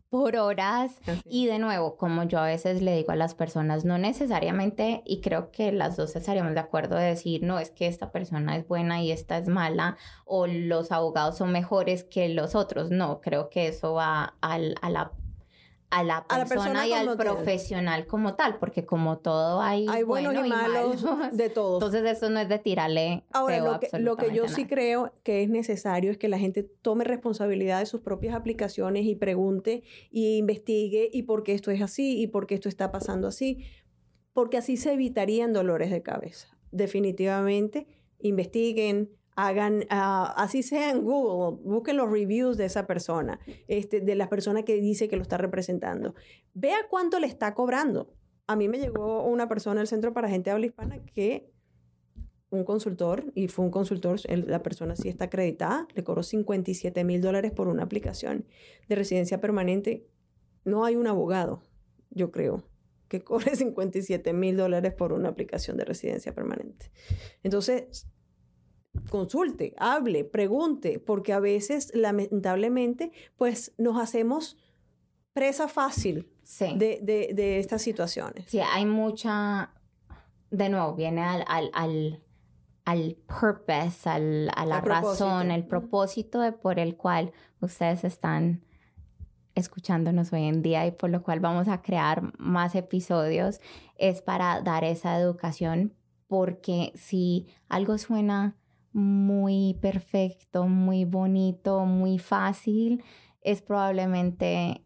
por 0.08 0.36
horas 0.36 1.00
y 1.24 1.46
de 1.46 1.58
nuevo, 1.58 1.96
como 1.96 2.22
yo 2.22 2.38
a 2.38 2.46
veces 2.46 2.80
le 2.80 2.96
digo 2.96 3.12
a 3.12 3.16
las 3.16 3.34
personas, 3.34 3.84
no 3.84 3.98
necesariamente, 3.98 5.02
y 5.04 5.20
creo 5.20 5.50
que 5.50 5.70
las 5.70 5.96
dos 5.96 6.16
estaríamos 6.16 6.54
de 6.54 6.60
acuerdo 6.60 6.96
de 6.96 7.04
decir, 7.04 7.42
no, 7.42 7.58
es 7.58 7.70
que 7.70 7.86
esta 7.86 8.10
persona 8.10 8.56
es 8.56 8.66
buena 8.66 9.02
y 9.02 9.12
esta 9.12 9.36
es 9.36 9.48
mala, 9.48 9.98
o 10.24 10.46
los 10.46 10.92
abogados 10.92 11.36
son 11.36 11.52
mejores 11.52 12.04
que 12.04 12.30
los 12.30 12.54
otros, 12.54 12.90
no, 12.90 13.20
creo 13.20 13.50
que 13.50 13.68
eso 13.68 13.92
va 13.92 14.36
al, 14.40 14.76
a 14.80 14.88
la 14.88 15.12
a 15.90 16.02
la 16.04 16.24
persona, 16.26 16.86
y 16.86 16.92
al 16.92 17.16
profesional 17.16 18.06
como 18.06 18.34
tal, 18.34 18.58
porque 18.58 18.84
como 18.84 19.18
todo 19.18 19.62
hay, 19.62 19.86
hay 19.88 20.02
buenos 20.02 20.34
y, 20.46 20.48
malos 20.48 21.04
de 21.32 21.48
todos. 21.50 21.82
Entonces 21.82 22.16
eso 22.16 22.28
no 22.28 22.40
es 22.40 22.48
de 22.48 22.58
tirarle. 22.58 23.24
Ahora, 23.32 23.60
lo 23.60 23.80
que, 23.80 23.98
lo 23.98 24.16
que 24.16 24.34
yo 24.34 24.48
sí 24.48 24.66
creo 24.66 25.14
que 25.22 25.42
es 25.42 25.48
necesario 25.48 26.10
es 26.10 26.18
que 26.18 26.28
la 26.28 26.38
gente 26.38 26.62
tome 26.62 27.04
responsabilidad 27.04 27.80
de 27.80 27.86
sus 27.86 28.02
propias 28.02 28.34
aplicaciones 28.34 29.06
y 29.06 29.14
pregunte 29.14 29.82
y 30.10 30.36
investigue 30.36 31.08
y 31.12 31.22
por 31.22 31.42
qué 31.42 31.54
esto 31.54 31.70
es 31.70 31.80
así 31.80 32.20
y 32.20 32.26
por 32.26 32.46
qué 32.46 32.54
esto 32.54 32.68
está 32.68 32.92
pasando 32.92 33.28
así, 33.28 33.64
porque 34.34 34.58
así 34.58 34.76
se 34.76 34.92
evitarían 34.92 35.52
dolores 35.52 35.90
de 35.90 36.02
cabeza. 36.02 36.48
Definitivamente, 36.70 37.86
investiguen, 38.18 39.10
hagan, 39.38 39.84
ah, 39.88 40.34
así 40.36 40.64
sea 40.64 40.90
en 40.90 41.04
Google, 41.04 41.62
busquen 41.62 41.96
los 41.96 42.10
reviews 42.10 42.56
de 42.56 42.64
esa 42.64 42.88
persona, 42.88 43.38
este, 43.68 44.00
de 44.00 44.16
la 44.16 44.28
persona 44.28 44.64
que 44.64 44.80
dice 44.80 45.06
que 45.06 45.14
lo 45.14 45.22
está 45.22 45.36
representando. 45.38 46.16
Vea 46.54 46.78
cuánto 46.90 47.20
le 47.20 47.28
está 47.28 47.54
cobrando. 47.54 48.12
A 48.48 48.56
mí 48.56 48.66
me 48.66 48.80
llegó 48.80 49.22
una 49.22 49.48
persona 49.48 49.80
al 49.80 49.86
Centro 49.86 50.12
para 50.12 50.28
Gente 50.28 50.50
Habla 50.50 50.66
Hispana 50.66 50.98
que 51.04 51.52
un 52.50 52.64
consultor, 52.64 53.30
y 53.36 53.46
fue 53.46 53.64
un 53.64 53.70
consultor, 53.70 54.18
la 54.28 54.60
persona 54.64 54.96
sí 54.96 55.08
está 55.08 55.26
acreditada, 55.26 55.86
le 55.94 56.02
cobró 56.02 56.24
57 56.24 57.04
mil 57.04 57.20
dólares 57.20 57.52
por 57.52 57.68
una 57.68 57.84
aplicación 57.84 58.44
de 58.88 58.96
residencia 58.96 59.40
permanente. 59.40 60.04
No 60.64 60.84
hay 60.84 60.96
un 60.96 61.06
abogado, 61.06 61.62
yo 62.10 62.32
creo, 62.32 62.64
que 63.06 63.22
cobre 63.22 63.54
57 63.54 64.32
mil 64.32 64.56
dólares 64.56 64.94
por 64.94 65.12
una 65.12 65.28
aplicación 65.28 65.76
de 65.76 65.84
residencia 65.84 66.34
permanente. 66.34 66.90
Entonces, 67.44 68.08
consulte, 69.10 69.74
hable, 69.78 70.24
pregunte, 70.24 70.98
porque 70.98 71.32
a 71.32 71.40
veces, 71.40 71.90
lamentablemente, 71.94 73.12
pues 73.36 73.74
nos 73.78 74.00
hacemos 74.00 74.56
presa 75.32 75.68
fácil 75.68 76.28
de, 76.58 77.00
de, 77.34 77.58
estas 77.58 77.82
situaciones. 77.82 78.46
Sí, 78.48 78.60
hay 78.60 78.86
mucha, 78.86 79.72
de 80.50 80.68
nuevo, 80.68 80.94
viene 80.94 81.22
al, 81.22 81.44
al, 81.46 81.70
al, 81.74 82.22
al 82.84 83.16
purpose, 83.26 84.08
al, 84.08 84.50
a 84.54 84.66
la 84.66 84.80
razón, 84.80 85.50
el 85.50 85.64
propósito 85.64 86.40
de 86.40 86.52
por 86.52 86.78
el 86.78 86.96
cual 86.96 87.32
ustedes 87.60 88.04
están 88.04 88.64
escuchándonos 89.58 90.32
hoy 90.32 90.44
en 90.44 90.62
día 90.62 90.86
y 90.86 90.92
por 90.92 91.10
lo 91.10 91.22
cual 91.22 91.40
vamos 91.40 91.68
a 91.68 91.82
crear 91.82 92.32
más 92.38 92.74
episodios, 92.74 93.60
es 93.96 94.22
para 94.22 94.60
dar 94.62 94.84
esa 94.84 95.18
educación, 95.18 95.94
porque 96.28 96.92
si 96.94 97.46
algo 97.68 97.98
suena 97.98 98.56
muy 98.92 99.78
perfecto, 99.80 100.66
muy 100.66 101.04
bonito, 101.04 101.84
muy 101.84 102.18
fácil, 102.18 103.02
es 103.40 103.62
probablemente 103.62 104.82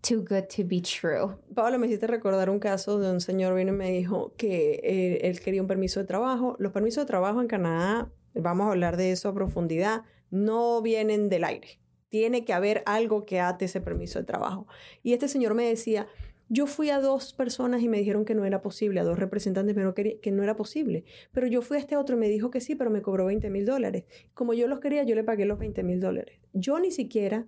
too 0.00 0.20
good 0.20 0.44
to 0.54 0.64
be 0.64 0.80
true. 0.80 1.36
Pablo, 1.54 1.78
me 1.78 1.86
hiciste 1.86 2.06
recordar 2.06 2.50
un 2.50 2.58
caso 2.58 2.98
de 2.98 3.10
un 3.10 3.20
señor 3.20 3.54
vino 3.54 3.72
y 3.72 3.76
me 3.76 3.90
dijo 3.90 4.34
que 4.36 4.80
eh, 4.82 5.28
él, 5.28 5.40
quería 5.40 5.62
un 5.62 5.68
permiso 5.68 6.00
de 6.00 6.06
trabajo. 6.06 6.56
Los 6.58 6.72
permisos 6.72 7.04
de 7.04 7.06
trabajo 7.06 7.40
en 7.40 7.48
Canadá, 7.48 8.12
vamos 8.34 8.66
a 8.66 8.70
hablar 8.70 8.96
de 8.96 9.12
eso 9.12 9.28
a 9.28 9.34
profundidad, 9.34 10.02
no 10.30 10.82
vienen 10.82 11.28
del 11.28 11.44
aire. 11.44 11.80
Tiene 12.08 12.44
que 12.44 12.52
haber 12.52 12.82
algo 12.86 13.24
que 13.24 13.40
ate 13.40 13.64
ese 13.64 13.80
permiso 13.80 14.18
de 14.18 14.24
trabajo. 14.24 14.66
Y 15.02 15.14
este 15.14 15.28
señor 15.28 15.54
me 15.54 15.64
decía, 15.64 16.06
yo 16.48 16.66
fui 16.66 16.90
a 16.90 17.00
dos 17.00 17.32
personas 17.32 17.82
y 17.82 17.88
me 17.88 17.98
dijeron 17.98 18.24
que 18.24 18.34
no 18.34 18.44
era 18.44 18.62
posible, 18.62 19.00
a 19.00 19.04
dos 19.04 19.18
representantes 19.18 19.74
pero 19.74 19.94
que, 19.94 20.20
que 20.20 20.30
no 20.30 20.42
era 20.42 20.56
posible. 20.56 21.04
Pero 21.32 21.46
yo 21.46 21.62
fui 21.62 21.76
a 21.76 21.80
este 21.80 21.96
otro 21.96 22.16
y 22.16 22.18
me 22.18 22.28
dijo 22.28 22.50
que 22.50 22.60
sí, 22.60 22.74
pero 22.74 22.90
me 22.90 23.02
cobró 23.02 23.26
20 23.26 23.50
mil 23.50 23.64
dólares. 23.66 24.04
Como 24.34 24.54
yo 24.54 24.68
los 24.68 24.80
quería, 24.80 25.02
yo 25.04 25.14
le 25.14 25.24
pagué 25.24 25.44
los 25.46 25.58
20 25.58 25.82
mil 25.82 26.00
dólares. 26.00 26.40
Yo 26.52 26.78
ni 26.78 26.90
siquiera, 26.90 27.46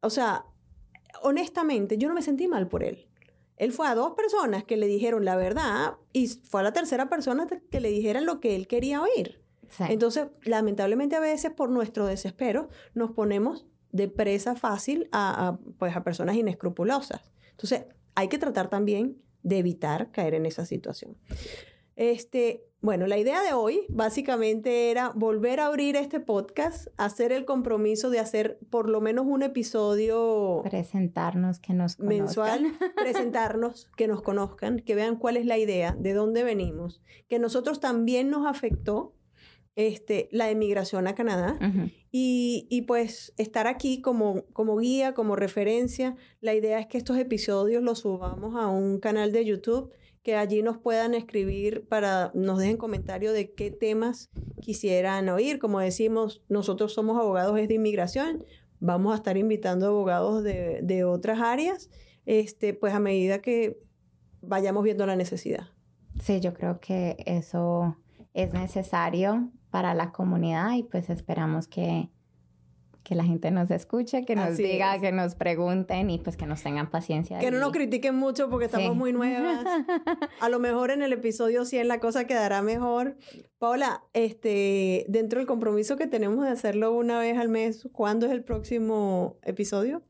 o 0.00 0.10
sea, 0.10 0.46
honestamente, 1.22 1.98
yo 1.98 2.08
no 2.08 2.14
me 2.14 2.22
sentí 2.22 2.48
mal 2.48 2.68
por 2.68 2.82
él. 2.82 3.08
Él 3.56 3.72
fue 3.72 3.86
a 3.86 3.94
dos 3.94 4.14
personas 4.14 4.64
que 4.64 4.76
le 4.76 4.86
dijeron 4.86 5.24
la 5.24 5.36
verdad 5.36 5.94
y 6.12 6.26
fue 6.26 6.60
a 6.60 6.64
la 6.64 6.72
tercera 6.72 7.08
persona 7.08 7.46
que 7.46 7.80
le 7.80 7.90
dijeran 7.90 8.26
lo 8.26 8.40
que 8.40 8.56
él 8.56 8.66
quería 8.66 9.02
oír. 9.02 9.42
Entonces, 9.88 10.26
lamentablemente 10.44 11.16
a 11.16 11.20
veces 11.20 11.50
por 11.52 11.70
nuestro 11.70 12.06
desespero 12.06 12.68
nos 12.94 13.12
ponemos 13.12 13.66
de 13.90 14.08
presa 14.08 14.54
fácil 14.54 15.08
a, 15.12 15.58
pues, 15.78 15.96
a 15.96 16.04
personas 16.04 16.36
inescrupulosas. 16.36 17.20
Entonces, 17.62 17.86
hay 18.16 18.28
que 18.28 18.38
tratar 18.38 18.68
también 18.68 19.22
de 19.42 19.58
evitar 19.58 20.10
caer 20.10 20.34
en 20.34 20.46
esa 20.46 20.66
situación. 20.66 21.16
Este, 21.94 22.64
bueno, 22.80 23.06
la 23.06 23.18
idea 23.18 23.42
de 23.42 23.52
hoy 23.52 23.86
básicamente 23.88 24.90
era 24.90 25.10
volver 25.10 25.60
a 25.60 25.66
abrir 25.66 25.94
este 25.94 26.18
podcast, 26.18 26.88
hacer 26.96 27.30
el 27.30 27.44
compromiso 27.44 28.10
de 28.10 28.18
hacer 28.18 28.58
por 28.70 28.88
lo 28.88 29.00
menos 29.00 29.26
un 29.26 29.42
episodio 29.42 30.62
presentarnos 30.64 31.60
que 31.60 31.74
nos 31.74 31.96
conozcan. 31.96 32.18
mensual, 32.18 32.72
presentarnos, 32.96 33.88
que 33.96 34.08
nos 34.08 34.22
conozcan, 34.22 34.80
que 34.80 34.96
vean 34.96 35.16
cuál 35.16 35.36
es 35.36 35.46
la 35.46 35.58
idea, 35.58 35.94
de 35.96 36.14
dónde 36.14 36.42
venimos, 36.42 37.00
que 37.28 37.38
nosotros 37.38 37.78
también 37.78 38.30
nos 38.30 38.46
afectó 38.46 39.14
este, 39.74 40.28
la 40.32 40.50
emigración 40.50 41.06
a 41.06 41.14
Canadá 41.14 41.58
y, 42.10 42.66
y, 42.70 42.82
pues 42.82 43.32
estar 43.38 43.66
aquí 43.66 44.02
como, 44.02 44.44
como 44.52 44.76
guía, 44.76 45.14
como 45.14 45.36
referencia. 45.36 46.16
La 46.40 46.54
idea 46.54 46.78
es 46.78 46.86
que 46.86 46.98
estos 46.98 47.16
episodios 47.16 47.82
los 47.82 48.00
subamos 48.00 48.54
a 48.56 48.68
un 48.68 48.98
canal 48.98 49.32
de 49.32 49.44
YouTube 49.44 49.90
que 50.22 50.36
allí 50.36 50.62
nos 50.62 50.78
puedan 50.78 51.14
escribir 51.14 51.86
para, 51.88 52.30
nos 52.34 52.58
dejen 52.58 52.76
comentarios 52.76 53.32
de 53.32 53.52
qué 53.54 53.70
temas 53.70 54.30
quisieran 54.60 55.28
oír. 55.28 55.58
Como 55.58 55.80
decimos, 55.80 56.42
nosotros 56.48 56.92
somos 56.92 57.18
abogados 57.18 57.54
de 57.56 57.74
inmigración, 57.74 58.44
vamos 58.78 59.12
a 59.12 59.16
estar 59.16 59.36
invitando 59.36 59.86
abogados 59.86 60.44
de, 60.44 60.80
de 60.82 61.04
otras 61.04 61.40
áreas 61.40 61.90
este, 62.26 62.74
pues 62.74 62.94
a 62.94 63.00
medida 63.00 63.40
que 63.40 63.80
vayamos 64.40 64.84
viendo 64.84 65.06
la 65.06 65.16
necesidad. 65.16 65.68
Sí, 66.20 66.40
yo 66.40 66.54
creo 66.54 66.78
que 66.80 67.16
eso 67.26 67.96
es 68.34 68.52
necesario 68.52 69.50
para 69.72 69.94
la 69.94 70.12
comunidad 70.12 70.74
y 70.74 70.82
pues 70.82 71.08
esperamos 71.08 71.66
que, 71.66 72.10
que 73.02 73.14
la 73.14 73.24
gente 73.24 73.50
nos 73.50 73.70
escuche, 73.70 74.26
que 74.26 74.36
nos 74.36 74.58
diga, 74.58 75.00
que 75.00 75.12
nos 75.12 75.34
pregunten 75.34 76.10
y 76.10 76.18
pues 76.18 76.36
que 76.36 76.44
nos 76.44 76.62
tengan 76.62 76.90
paciencia. 76.90 77.38
Que 77.38 77.50
no 77.50 77.58
nos 77.58 77.72
critiquen 77.72 78.14
mucho 78.14 78.50
porque 78.50 78.66
estamos 78.66 78.94
muy 78.94 79.14
nuevas. 79.14 79.64
A 80.40 80.48
lo 80.50 80.58
mejor 80.58 80.90
en 80.90 81.02
el 81.02 81.14
episodio 81.14 81.64
100 81.64 81.88
la 81.88 82.00
cosa 82.00 82.26
quedará 82.26 82.60
mejor. 82.60 83.16
Paula, 83.58 84.04
este, 84.12 85.06
dentro 85.08 85.40
del 85.40 85.48
compromiso 85.48 85.96
que 85.96 86.06
tenemos 86.06 86.44
de 86.44 86.50
hacerlo 86.50 86.92
una 86.92 87.18
vez 87.18 87.38
al 87.38 87.48
mes, 87.48 87.88
¿cuándo 87.92 88.26
es 88.26 88.32
el 88.32 88.44
próximo 88.44 89.38
episodio? 89.42 90.02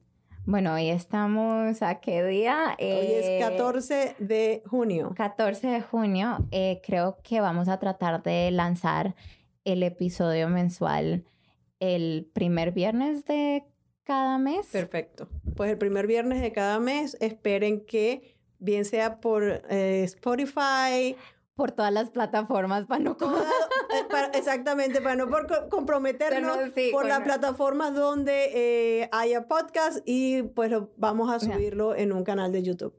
Bueno, 0.44 0.74
hoy 0.74 0.90
estamos 0.90 1.82
a 1.82 2.00
qué 2.00 2.24
día? 2.24 2.76
hoy 2.80 2.86
es 2.86 3.44
14 3.44 4.02
eh, 4.02 4.16
de 4.18 4.62
junio. 4.66 5.12
14 5.16 5.68
de 5.68 5.80
junio. 5.82 6.48
Eh, 6.50 6.82
creo 6.84 7.18
que 7.22 7.40
vamos 7.40 7.68
a 7.68 7.78
tratar 7.78 8.24
de 8.24 8.50
lanzar 8.50 9.14
el 9.64 9.82
episodio 9.82 10.48
mensual 10.48 11.24
el 11.80 12.30
primer 12.32 12.70
viernes 12.70 13.24
de 13.24 13.64
cada 14.04 14.38
mes. 14.38 14.66
Perfecto. 14.68 15.28
Pues 15.56 15.70
el 15.70 15.78
primer 15.78 16.06
viernes 16.06 16.40
de 16.40 16.52
cada 16.52 16.78
mes, 16.78 17.16
esperen 17.20 17.84
que 17.84 18.36
bien 18.58 18.84
sea 18.84 19.20
por 19.20 19.42
eh, 19.68 20.02
Spotify 20.04 21.16
por 21.56 21.72
todas 21.72 21.92
las 21.92 22.10
plataformas 22.10 22.86
para 22.86 23.02
no 23.02 23.16
eh, 23.20 24.30
exactamente 24.34 25.00
para 25.00 25.16
no 25.16 25.28
por 25.28 25.68
comprometernos 25.68 26.56
por 26.92 27.06
las 27.06 27.20
plataformas 27.20 27.94
donde 27.94 29.00
eh, 29.02 29.08
haya 29.12 29.48
podcast 29.48 29.98
y 30.06 30.42
pues 30.42 30.70
lo, 30.70 30.90
vamos 30.96 31.30
a 31.30 31.40
subirlo 31.40 31.94
en 31.94 32.12
un 32.12 32.24
canal 32.24 32.52
de 32.52 32.62
YouTube. 32.62 32.94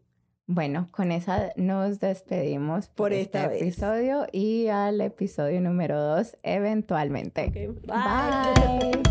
Bueno, 0.45 0.89
con 0.91 1.11
esa 1.11 1.51
nos 1.55 1.99
despedimos 1.99 2.87
por, 2.87 3.13
este 3.13 3.43
episodio 3.45 4.27
y 4.31 4.67
al 4.67 4.99
episodio 4.99 5.61
número 5.61 6.01
dos 6.01 6.37
eventualmente. 6.43 7.71
Bye. 7.87 9.03